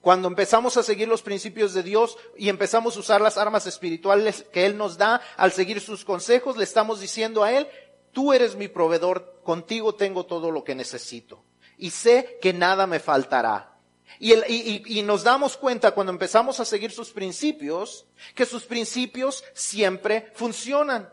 [0.00, 4.46] Cuando empezamos a seguir los principios de Dios y empezamos a usar las armas espirituales
[4.52, 7.68] que Él nos da, al seguir sus consejos, le estamos diciendo a Él,
[8.12, 11.42] Tú eres mi proveedor, contigo tengo todo lo que necesito.
[11.76, 13.78] Y sé que nada me faltará.
[14.20, 21.08] Y, nos damos cuenta cuando empezamos a seguir sus principios, que sus principios siempre funcionan.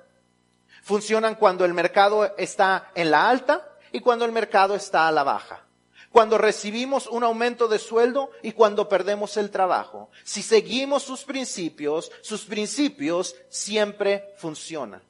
[0.83, 5.23] Funcionan cuando el mercado está en la alta y cuando el mercado está a la
[5.23, 5.65] baja.
[6.11, 10.09] Cuando recibimos un aumento de sueldo y cuando perdemos el trabajo.
[10.23, 15.01] Si seguimos sus principios, sus principios siempre funcionan.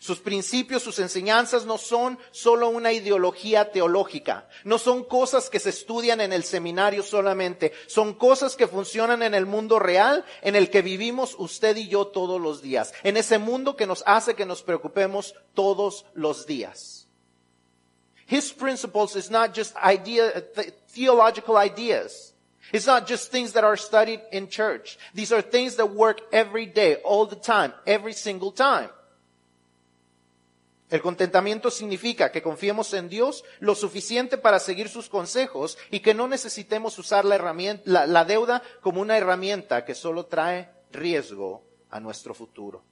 [0.00, 5.68] Sus principios, sus enseñanzas no son solo una ideología teológica, no son cosas que se
[5.68, 10.70] estudian en el seminario solamente, son cosas que funcionan en el mundo real en el
[10.70, 14.46] que vivimos usted y yo todos los días, en ese mundo que nos hace que
[14.46, 17.06] nos preocupemos todos los días.
[18.26, 20.42] His principles is not just idea,
[20.88, 22.32] theological ideas.
[22.72, 24.98] It's not just things that are studied in church.
[25.12, 28.88] These are things that work every day, all the time, every single time.
[30.90, 36.14] El contentamiento significa que confiemos en Dios lo suficiente para seguir sus consejos y que
[36.14, 42.00] no necesitemos usar la, herramienta, la, deuda como una herramienta que solo trae riesgo a
[42.00, 42.82] nuestro futuro.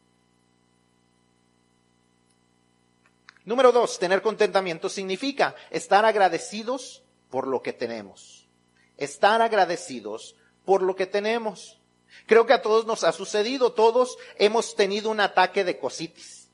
[3.44, 8.46] Número dos, tener contentamiento significa estar agradecidos por lo que tenemos.
[8.96, 11.80] Estar agradecidos por lo que tenemos.
[12.26, 16.47] Creo que a todos nos ha sucedido, todos hemos tenido un ataque de cositis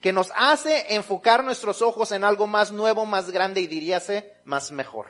[0.00, 4.72] que nos hace enfocar nuestros ojos en algo más nuevo, más grande y diríase más
[4.72, 5.06] mejor.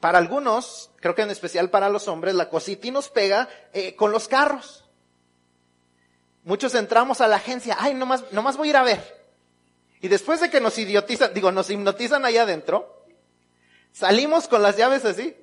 [0.00, 4.12] Para algunos, creo que en especial para los hombres, la cosita nos pega eh, con
[4.12, 4.84] los carros.
[6.44, 9.18] Muchos entramos a la agencia, ay, nomás, nomás voy a ir a ver.
[10.00, 13.04] Y después de que nos idiotizan, digo, nos hipnotizan allá adentro,
[13.92, 15.36] salimos con las llaves así.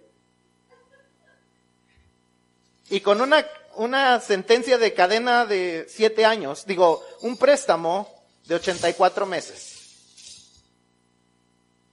[2.90, 3.46] y con una,
[3.76, 8.10] una sentencia de cadena de siete años, digo, un préstamo
[8.46, 10.64] de 84 meses.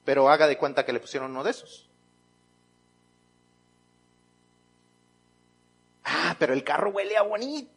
[0.05, 1.89] Pero haga de cuenta que le pusieron uno de esos.
[6.05, 7.70] Ah, pero el carro huele a bonito.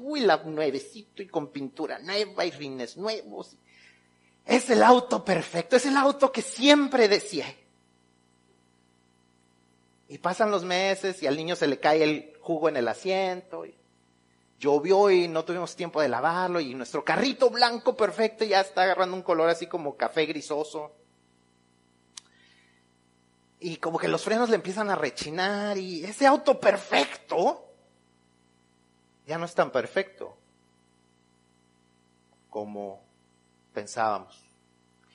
[0.00, 3.56] Uy, la nuevecito y con pintura nueva y rines nuevos.
[4.46, 7.58] Es el auto perfecto, es el auto que siempre deseé.
[10.08, 13.64] Y pasan los meses y al niño se le cae el jugo en el asiento.
[13.64, 13.74] Y
[14.62, 19.16] llovió y no tuvimos tiempo de lavarlo y nuestro carrito blanco perfecto ya está agarrando
[19.16, 20.92] un color así como café grisoso.
[23.58, 27.64] Y como que los frenos le empiezan a rechinar y ese auto perfecto
[29.26, 30.36] ya no es tan perfecto
[32.48, 33.02] como
[33.72, 34.40] pensábamos.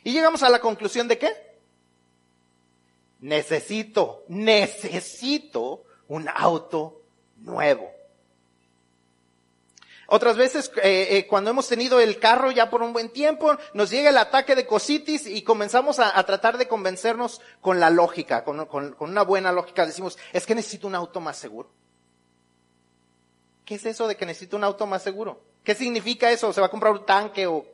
[0.04, 1.32] Y llegamos a la conclusión de qué?
[3.20, 7.02] Necesito, necesito un auto
[7.40, 7.92] nuevo.
[10.08, 13.90] Otras veces, eh, eh, cuando hemos tenido el carro ya por un buen tiempo, nos
[13.90, 18.66] llega el ataque de cositis y comenzamos a, tratar de convencernos con la lógica, con,
[18.68, 19.86] con, una buena lógica.
[19.86, 21.70] Decimos, es que necesito un auto más seguro.
[23.66, 25.42] ¿Qué es eso de que necesito un auto más seguro?
[25.62, 26.54] ¿Qué significa eso?
[26.54, 27.66] ¿Se va a comprar un tanque o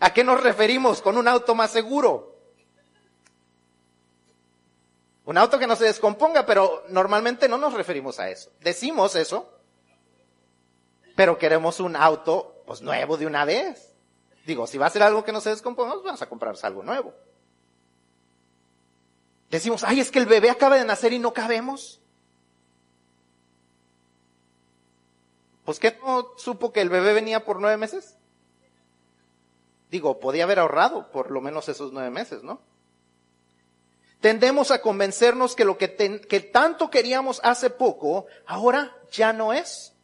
[0.00, 2.29] a qué nos referimos con un auto más seguro?
[5.30, 8.50] Un auto que no se descomponga, pero normalmente no nos referimos a eso.
[8.58, 9.48] Decimos eso,
[11.14, 13.94] pero queremos un auto pues nuevo de una vez.
[14.44, 16.82] Digo, si va a ser algo que no se descomponga, pues vamos a comprarse algo
[16.82, 17.14] nuevo.
[19.50, 22.00] Decimos, ay, es que el bebé acaba de nacer y no cabemos.
[25.64, 28.16] Pues ¿qué no supo que el bebé venía por nueve meses?
[29.92, 32.68] Digo, podía haber ahorrado por lo menos esos nueve meses, ¿no?
[34.20, 39.94] Tendemos a convencernos que lo que, que tanto queríamos hace poco, ahora ya no es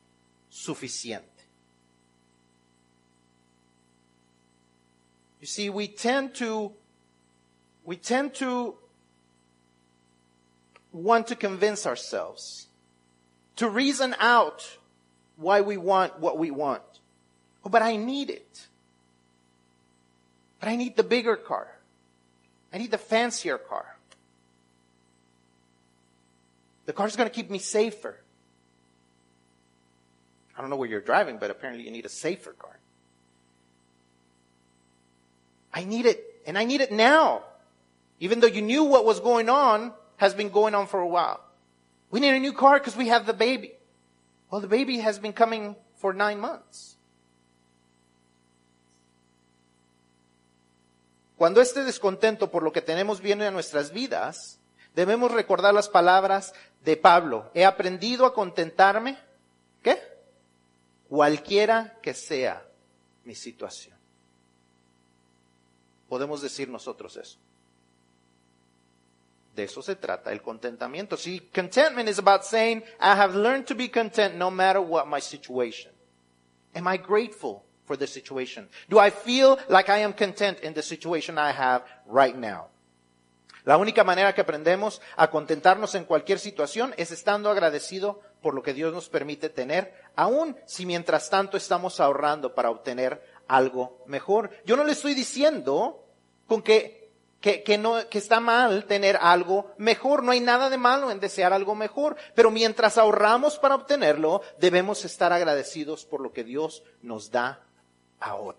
[0.48, 1.36] suficiente.
[5.40, 6.72] You see, we tend to,
[7.84, 8.78] we tend to
[10.92, 12.68] want to convince ourselves,
[13.56, 14.78] to reason out
[15.36, 16.82] why we want what we want.
[17.64, 18.66] Oh, but I need it.
[20.58, 21.68] But I need the bigger car.
[22.72, 23.95] I need the fancier car.
[26.86, 28.16] The car's going to keep me safer.
[30.56, 32.78] I don't know where you're driving, but apparently you need a safer car.
[35.74, 37.42] I need it, and I need it now.
[38.18, 41.40] Even though you knew what was going on, has been going on for a while.
[42.10, 43.72] We need a new car because we have the baby.
[44.50, 46.96] Well, the baby has been coming for nine months.
[51.36, 54.58] Cuando este descontento por lo que tenemos viene a nuestras vidas,
[54.96, 56.52] debemos recordar las palabras
[56.84, 57.48] de Pablo.
[57.54, 59.16] He aprendido a contentarme.
[59.80, 60.16] ¿Qué?
[61.08, 62.62] cualquiera que sea
[63.24, 63.96] mi situación.
[66.08, 67.38] Podemos decir nosotros eso.
[69.54, 71.16] De eso se trata el contentamiento.
[71.16, 75.20] See, contentment is about saying, I have learned to be content no matter what my
[75.20, 75.90] situation.
[76.74, 78.68] Am I grateful for the situation?
[78.90, 82.66] Do I feel like I am content in the situation I have right now?
[83.66, 88.62] La única manera que aprendemos a contentarnos en cualquier situación es estando agradecido por lo
[88.62, 94.50] que Dios nos permite tener, aun si mientras tanto estamos ahorrando para obtener algo mejor.
[94.64, 96.06] Yo no le estoy diciendo
[96.46, 97.10] con que,
[97.40, 100.22] que, que, no, que está mal tener algo mejor.
[100.22, 102.14] No hay nada de malo en desear algo mejor.
[102.36, 107.64] Pero mientras ahorramos para obtenerlo, debemos estar agradecidos por lo que Dios nos da
[108.20, 108.58] ahora.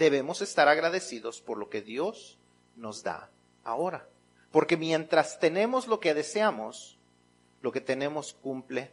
[0.00, 2.38] Debemos estar agradecidos por lo que Dios
[2.74, 3.30] nos da
[3.62, 4.08] ahora.
[4.50, 6.98] Porque mientras tenemos lo que deseamos,
[7.60, 8.90] lo que tenemos cumple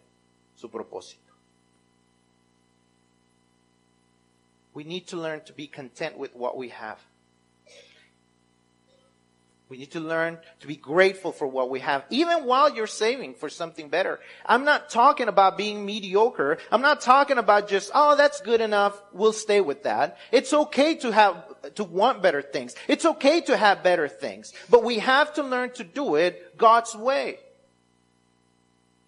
[0.53, 1.34] su propósito.
[4.74, 6.99] We need to learn to be content with what we have.
[9.70, 13.34] We need to learn to be grateful for what we have, even while you're saving
[13.34, 14.20] for something better.
[14.45, 16.57] I'm not talking about being mediocre.
[16.72, 19.01] I'm not talking about just, oh, that's good enough.
[19.11, 20.18] We'll stay with that.
[20.32, 22.76] It's okay to have, to want better things.
[22.88, 24.53] It's okay to have better things.
[24.70, 27.39] But we have to learn to do it God's way.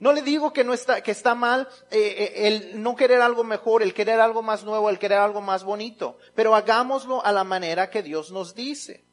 [0.02, 3.44] No le digo que no está, que está mal eh, eh, el no querer algo
[3.44, 7.44] mejor, el querer algo más nuevo, el querer algo más bonito, pero hagámoslo a la
[7.44, 9.04] manera que Dios nos dice.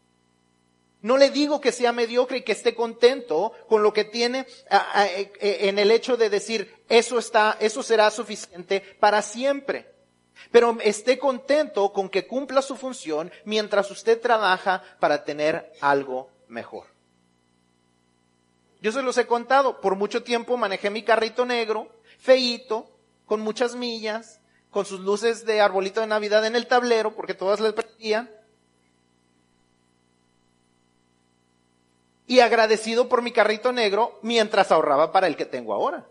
[1.02, 5.32] No le digo que sea mediocre y que esté contento con lo que tiene e,
[5.40, 9.94] e, en el hecho de decir, eso está, eso será suficiente para siempre.
[10.50, 16.86] Pero esté contento con que cumpla su función mientras usted trabaja para tener algo mejor.
[18.80, 22.90] Yo se los he contado, por mucho tiempo manejé mi carrito negro, feíto,
[23.24, 24.40] con muchas millas,
[24.70, 28.30] con sus luces de arbolito de Navidad en el tablero, porque todas les prendían.
[32.26, 36.06] Y agradecido por mi carrito negro mientras ahorraba para el que tengo ahora.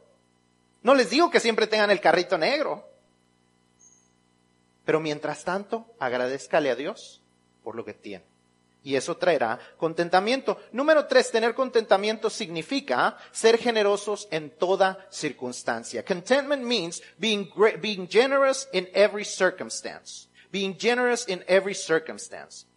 [0.82, 2.88] No les digo que siempre tengan el carrito negro.
[4.86, 7.22] Pero mientras tanto, agradezcale a Dios
[7.64, 8.24] por lo que tiene.
[8.84, 10.60] Y eso traerá contentamiento.
[10.72, 16.06] Número tres, tener contentamiento significa ser generosos en toda circunstancia.
[16.06, 17.50] Contentment means being,
[17.82, 20.30] being generous in every circumstance.
[20.52, 22.68] Being generous in every circumstance.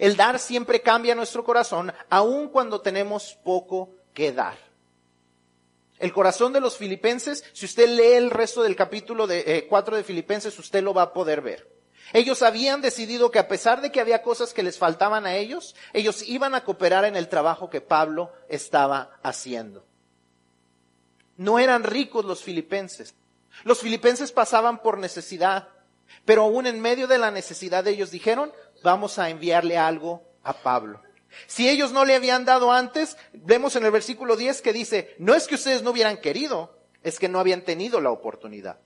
[0.00, 4.56] El dar siempre cambia nuestro corazón, aun cuando tenemos poco que dar.
[5.98, 9.98] El corazón de los filipenses, si usted lee el resto del capítulo de, 4 eh,
[9.98, 11.68] de Filipenses, usted lo va a poder ver.
[12.14, 15.76] Ellos habían decidido que a pesar de que había cosas que les faltaban a ellos,
[15.92, 19.84] ellos iban a cooperar en el trabajo que Pablo estaba haciendo.
[21.36, 23.14] No eran ricos los filipenses.
[23.64, 25.68] Los filipenses pasaban por necesidad,
[26.24, 28.50] pero aún en medio de la necesidad ellos dijeron,
[28.82, 31.02] vamos a enviarle algo a Pablo.
[31.46, 35.34] Si ellos no le habían dado antes, vemos en el versículo 10 que dice, no
[35.34, 38.78] es que ustedes no hubieran querido, es que no habían tenido la oportunidad.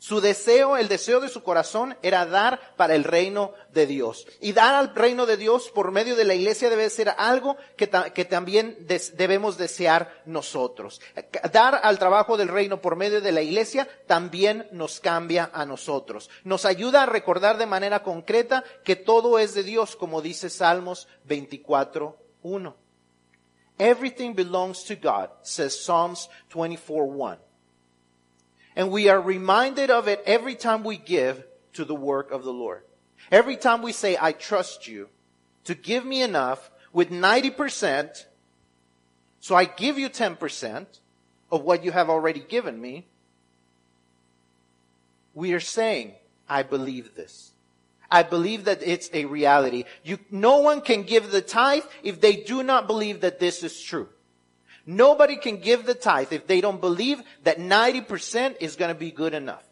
[0.00, 4.26] Su deseo, el deseo de su corazón era dar para el reino de Dios.
[4.40, 7.86] Y dar al reino de Dios por medio de la iglesia debe ser algo que,
[7.86, 11.02] también debemos desear nosotros.
[11.52, 16.30] Dar al trabajo del reino por medio de la iglesia también nos cambia a nosotros.
[16.44, 21.08] Nos ayuda a recordar de manera concreta que todo es de Dios, como dice Salmos
[21.28, 22.74] 24.1.
[23.76, 27.49] Everything belongs to God, says Psalms 24.1.
[28.80, 32.52] And we are reminded of it every time we give to the work of the
[32.52, 32.82] Lord.
[33.30, 35.10] Every time we say, I trust you
[35.64, 38.24] to give me enough with 90%,
[39.38, 40.86] so I give you 10%
[41.52, 43.06] of what you have already given me,
[45.34, 46.14] we are saying,
[46.48, 47.52] I believe this.
[48.10, 49.84] I believe that it's a reality.
[50.02, 53.78] You, no one can give the tithe if they do not believe that this is
[53.78, 54.08] true.
[54.90, 59.12] Nobody can give the tithe if they don't believe that 90% is going to be
[59.12, 59.62] good enough.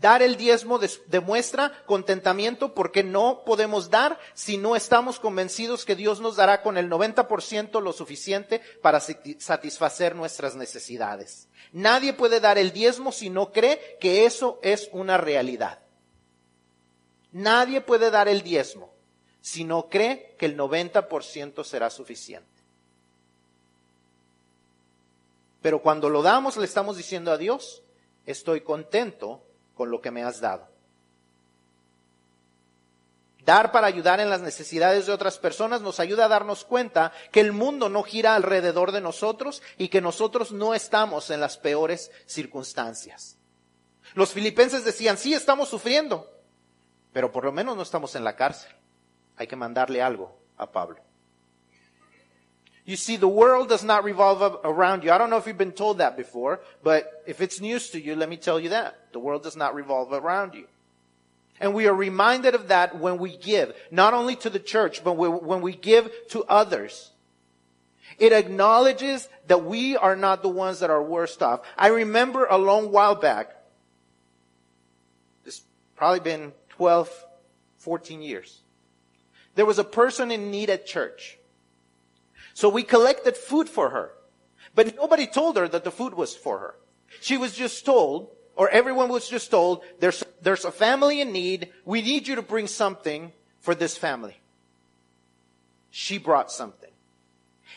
[0.00, 6.20] Dar el diezmo demuestra contentamiento porque no podemos dar si no estamos convencidos que Dios
[6.20, 11.48] nos dará con el 90% lo suficiente para satisfacer nuestras necesidades.
[11.72, 15.80] Nadie puede dar el diezmo si no cree que eso es una realidad.
[17.32, 18.99] Nadie puede dar el diezmo
[19.40, 22.48] si no cree que el 90% será suficiente.
[25.62, 27.82] Pero cuando lo damos, le estamos diciendo a Dios,
[28.26, 29.42] estoy contento
[29.74, 30.68] con lo que me has dado.
[33.44, 37.40] Dar para ayudar en las necesidades de otras personas nos ayuda a darnos cuenta que
[37.40, 42.10] el mundo no gira alrededor de nosotros y que nosotros no estamos en las peores
[42.26, 43.38] circunstancias.
[44.14, 46.30] Los filipenses decían, sí, estamos sufriendo,
[47.12, 48.79] pero por lo menos no estamos en la cárcel
[49.40, 50.28] hay que mandarle algo
[50.58, 50.96] a Pablo.
[52.84, 55.12] You see, the world does not revolve around you.
[55.12, 58.16] I don't know if you've been told that before, but if it's news to you,
[58.16, 59.12] let me tell you that.
[59.12, 60.66] The world does not revolve around you.
[61.58, 65.12] And we are reminded of that when we give, not only to the church, but
[65.12, 67.10] when we give to others.
[68.18, 71.60] It acknowledges that we are not the ones that are worst off.
[71.78, 73.54] I remember a long while back,
[75.44, 75.62] it's
[75.96, 77.08] probably been 12,
[77.78, 78.60] 14 years.
[79.60, 81.38] There was a person in need at church.
[82.54, 84.12] So we collected food for her.
[84.74, 86.76] But nobody told her that the food was for her.
[87.20, 91.68] She was just told, or everyone was just told, there's, there's a family in need.
[91.84, 94.40] We need you to bring something for this family.
[95.90, 96.92] She brought something.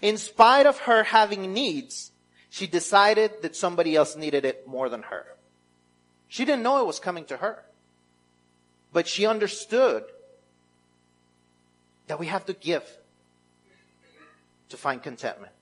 [0.01, 2.13] In spite of her having needs,
[2.49, 5.25] she decided that somebody else needed it more than her.
[6.29, 7.65] She didn't know it was coming to her.
[8.93, 10.05] But she understood
[12.07, 12.83] that we have to give
[14.69, 15.53] to find contentment.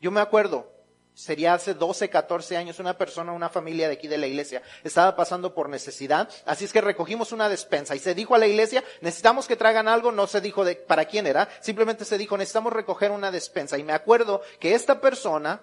[0.00, 0.70] Yo me acuerdo,
[1.14, 5.16] sería hace 12, 14 años, una persona, una familia de aquí de la iglesia, estaba
[5.16, 8.84] pasando por necesidad, así es que recogimos una despensa y se dijo a la iglesia,
[9.00, 12.72] necesitamos que traigan algo, no se dijo de para quién era, simplemente se dijo, necesitamos
[12.72, 13.76] recoger una despensa.
[13.78, 15.60] Y me acuerdo que esta persona,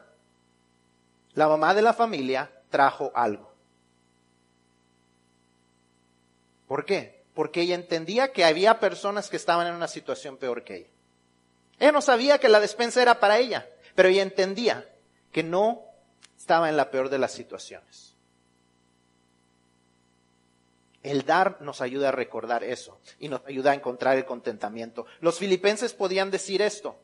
[1.34, 3.54] la mamá de la familia, trajo algo.
[6.68, 7.15] ¿Por qué?
[7.36, 10.90] Porque ella entendía que había personas que estaban en una situación peor que ella.
[11.78, 14.90] Ella no sabía que la despensa era para ella, pero ella entendía
[15.32, 15.84] que no
[16.38, 18.16] estaba en la peor de las situaciones.
[21.04, 25.06] El dar nos ayuda a recordar eso y nos ayuda a encontrar el contentamiento.
[25.20, 26.96] Los filipenses podían decir esto,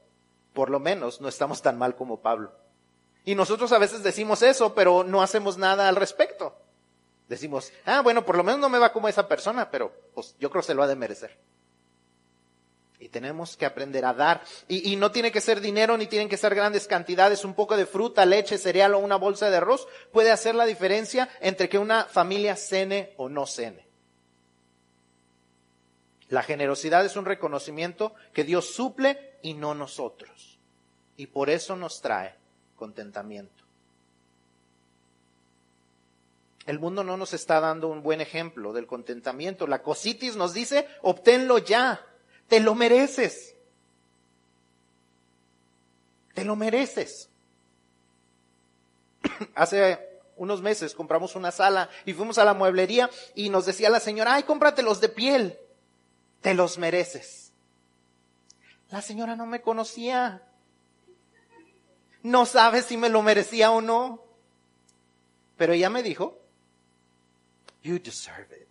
[0.54, 2.54] por lo menos no estamos tan mal como Pablo.
[3.26, 6.56] Y nosotros a veces decimos eso, pero no hacemos nada al respecto.
[7.32, 10.50] Decimos, ah, bueno, por lo menos no me va como esa persona, pero pues yo
[10.50, 11.38] creo que se lo ha de merecer.
[13.00, 14.44] Y tenemos que aprender a dar.
[14.68, 17.46] Y, y, no tiene que ser dinero ni tienen que ser grandes cantidades.
[17.46, 21.30] Un poco de fruta, leche, cereal o una bolsa de arroz puede hacer la diferencia
[21.40, 23.88] entre que una familia cene o no cene.
[26.28, 30.60] La generosidad es un reconocimiento que Dios suple y no nosotros.
[31.16, 32.36] Y por eso nos trae
[32.76, 33.61] contentamiento.
[36.66, 39.68] El mundo no nos está dando un buen ejemplo del contentamiento.
[39.68, 42.06] La cositis nos dice, obténlo ya,
[42.48, 43.56] te lo mereces.
[46.34, 47.30] Te lo mereces.
[49.56, 54.00] Hace unos meses compramos una sala y fuimos a la mueblería y nos decía la
[54.00, 55.58] señora, ay, cómpratelos de piel,
[56.42, 57.52] te los mereces.
[58.90, 60.44] La señora no me conocía.
[62.24, 64.24] No sabe si me lo merecía o no.
[65.58, 66.41] Pero ella me dijo,
[67.82, 68.68] You deserve it.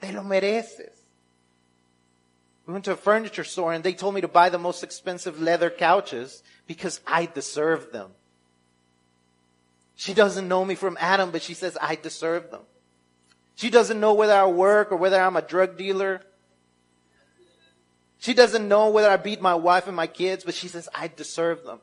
[0.00, 0.96] Te lo mereces.
[2.66, 5.40] We went to a furniture store and they told me to buy the most expensive
[5.40, 8.10] leather couches because I deserve them.
[9.96, 12.60] She doesn't know me from Adam, but she says I deserve them.
[13.56, 16.22] She doesn't know whether I work or whether I'm a drug dealer.
[18.18, 21.08] She doesn't know whether I beat my wife and my kids, but she says I
[21.08, 21.80] deserve them.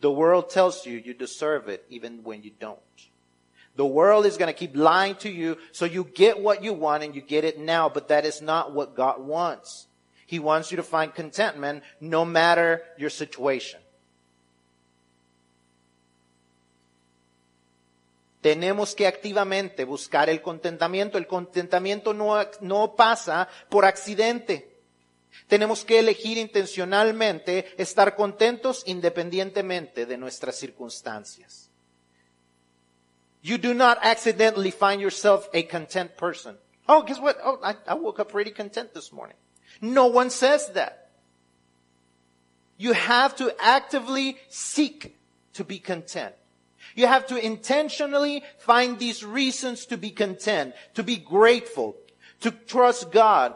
[0.00, 2.80] The world tells you you deserve it even when you don't.
[3.76, 7.04] The world is going to keep lying to you so you get what you want
[7.04, 9.86] and you get it now, but that is not what God wants.
[10.26, 13.80] He wants you to find contentment no matter your situation.
[18.42, 21.16] Tenemos que activamente buscar el contentamiento.
[21.16, 24.80] El contentamiento no, no pasa por accidente.
[25.46, 31.71] Tenemos que elegir intencionalmente estar contentos independientemente de nuestras circunstancias.
[33.42, 36.56] You do not accidentally find yourself a content person.
[36.88, 37.38] Oh, guess what?
[37.42, 39.36] Oh, I, I woke up pretty content this morning.
[39.80, 41.10] No one says that.
[42.76, 45.16] You have to actively seek
[45.54, 46.34] to be content.
[46.94, 51.96] You have to intentionally find these reasons to be content, to be grateful,
[52.40, 53.54] to trust God,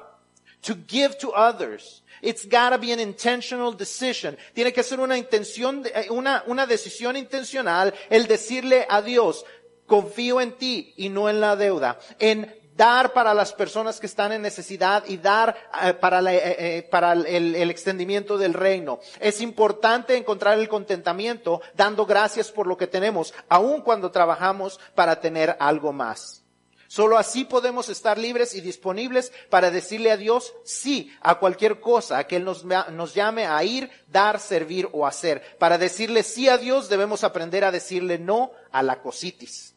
[0.62, 2.02] to give to others.
[2.22, 4.36] It's gotta be an intentional decision.
[4.54, 9.44] Tiene que ser una intención, eh, una, una decisión intencional el decirle a Dios,
[9.86, 14.32] confío en ti y no en la deuda, en dar para las personas que están
[14.32, 19.00] en necesidad y dar eh, para, la, eh, eh, para el, extendimiento del reino.
[19.18, 25.20] Es importante encontrar el contentamiento dando gracias por lo que tenemos, aun cuando trabajamos para
[25.20, 26.42] tener algo más.
[26.88, 32.24] Solo así podemos estar libres y disponibles para decirle a Dios sí a cualquier cosa
[32.28, 35.42] que Él nos, nos, llame a ir, dar, servir o hacer.
[35.58, 39.75] Para decirle sí a Dios debemos aprender a decirle no a la cositis.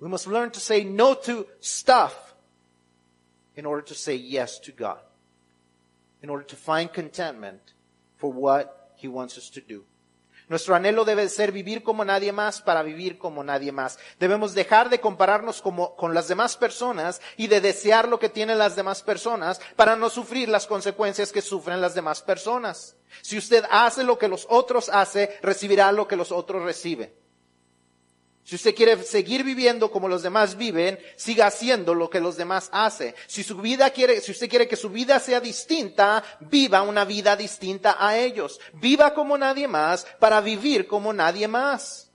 [0.00, 2.34] We must learn to say no to stuff
[3.54, 5.00] in order to say yes to God.
[6.22, 7.60] In order to find contentment
[8.16, 9.84] for what He wants us to do.
[10.48, 13.98] Nuestro anhelo debe ser vivir como nadie más para vivir como nadie más.
[14.20, 18.58] Debemos dejar de compararnos como, con las demás personas y de desear lo que tienen
[18.58, 22.94] las demás personas para no sufrir las consecuencias que sufren las demás personas.
[23.22, 27.12] Si usted hace lo que los otros hacen, recibirá lo que los otros reciben.
[28.46, 32.68] Si usted quiere seguir viviendo como los demás viven, siga haciendo lo que los demás
[32.70, 33.12] hacen.
[33.26, 37.34] Si su vida quiere, si usted quiere que su vida sea distinta, viva una vida
[37.34, 38.60] distinta a ellos.
[38.74, 42.05] Viva como nadie más para vivir como nadie más.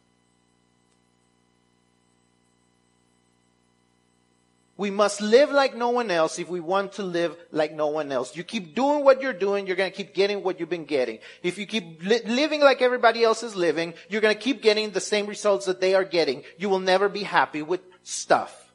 [4.81, 8.11] We must live like no one else if we want to live like no one
[8.11, 8.35] else.
[8.35, 11.19] You keep doing what you're doing, you're going to keep getting what you've been getting.
[11.43, 14.89] If you keep li- living like everybody else is living, you're going to keep getting
[14.89, 16.41] the same results that they are getting.
[16.57, 18.73] You will never be happy with stuff.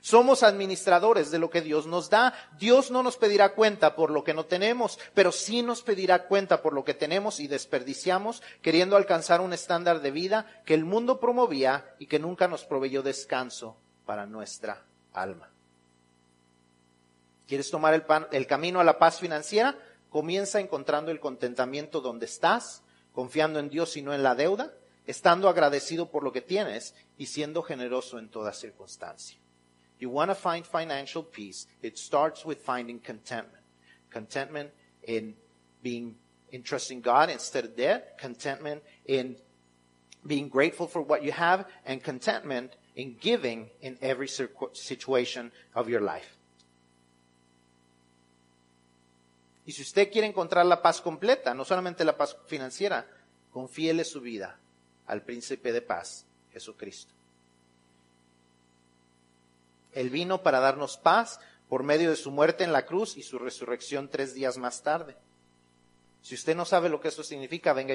[0.00, 2.32] Somos administradores de lo que Dios nos da.
[2.58, 6.62] Dios no nos pedirá cuenta por lo que no tenemos, pero sí nos pedirá cuenta
[6.62, 11.20] por lo que tenemos y desperdiciamos queriendo alcanzar un estándar de vida que el mundo
[11.20, 13.76] promovía y que nunca nos proveyó descanso
[14.06, 14.82] para nuestra
[15.12, 15.50] alma.
[17.46, 17.94] ¿Quieres tomar
[18.32, 19.78] el, camino a la paz financiera?
[20.08, 22.82] Comienza encontrando el contentamiento donde estás,
[23.12, 24.72] confiando en Dios y no en la deuda,
[25.06, 29.38] estando agradecido por lo que tienes y siendo generoso en toda circunstancia.
[29.98, 33.64] You want to find financial peace, it starts with finding contentment.
[34.10, 34.70] Contentment
[35.06, 35.34] in
[35.82, 36.16] being
[36.50, 39.36] in trusting God instead of debt, contentment in
[40.26, 46.02] being grateful for what you have, and contentment in giving in every situation of your
[46.02, 46.34] life.
[49.66, 53.06] Y si usted quiere encontrar la paz completa, no solamente la paz financiera,
[53.50, 54.58] confíele su vida
[55.06, 57.12] al príncipe de paz, Jesucristo.
[59.92, 63.38] Él vino para darnos paz por medio de su muerte en la cruz y su
[63.38, 65.16] resurrección tres días más tarde.
[66.22, 67.94] Si usted no sabe lo que eso significa, venga y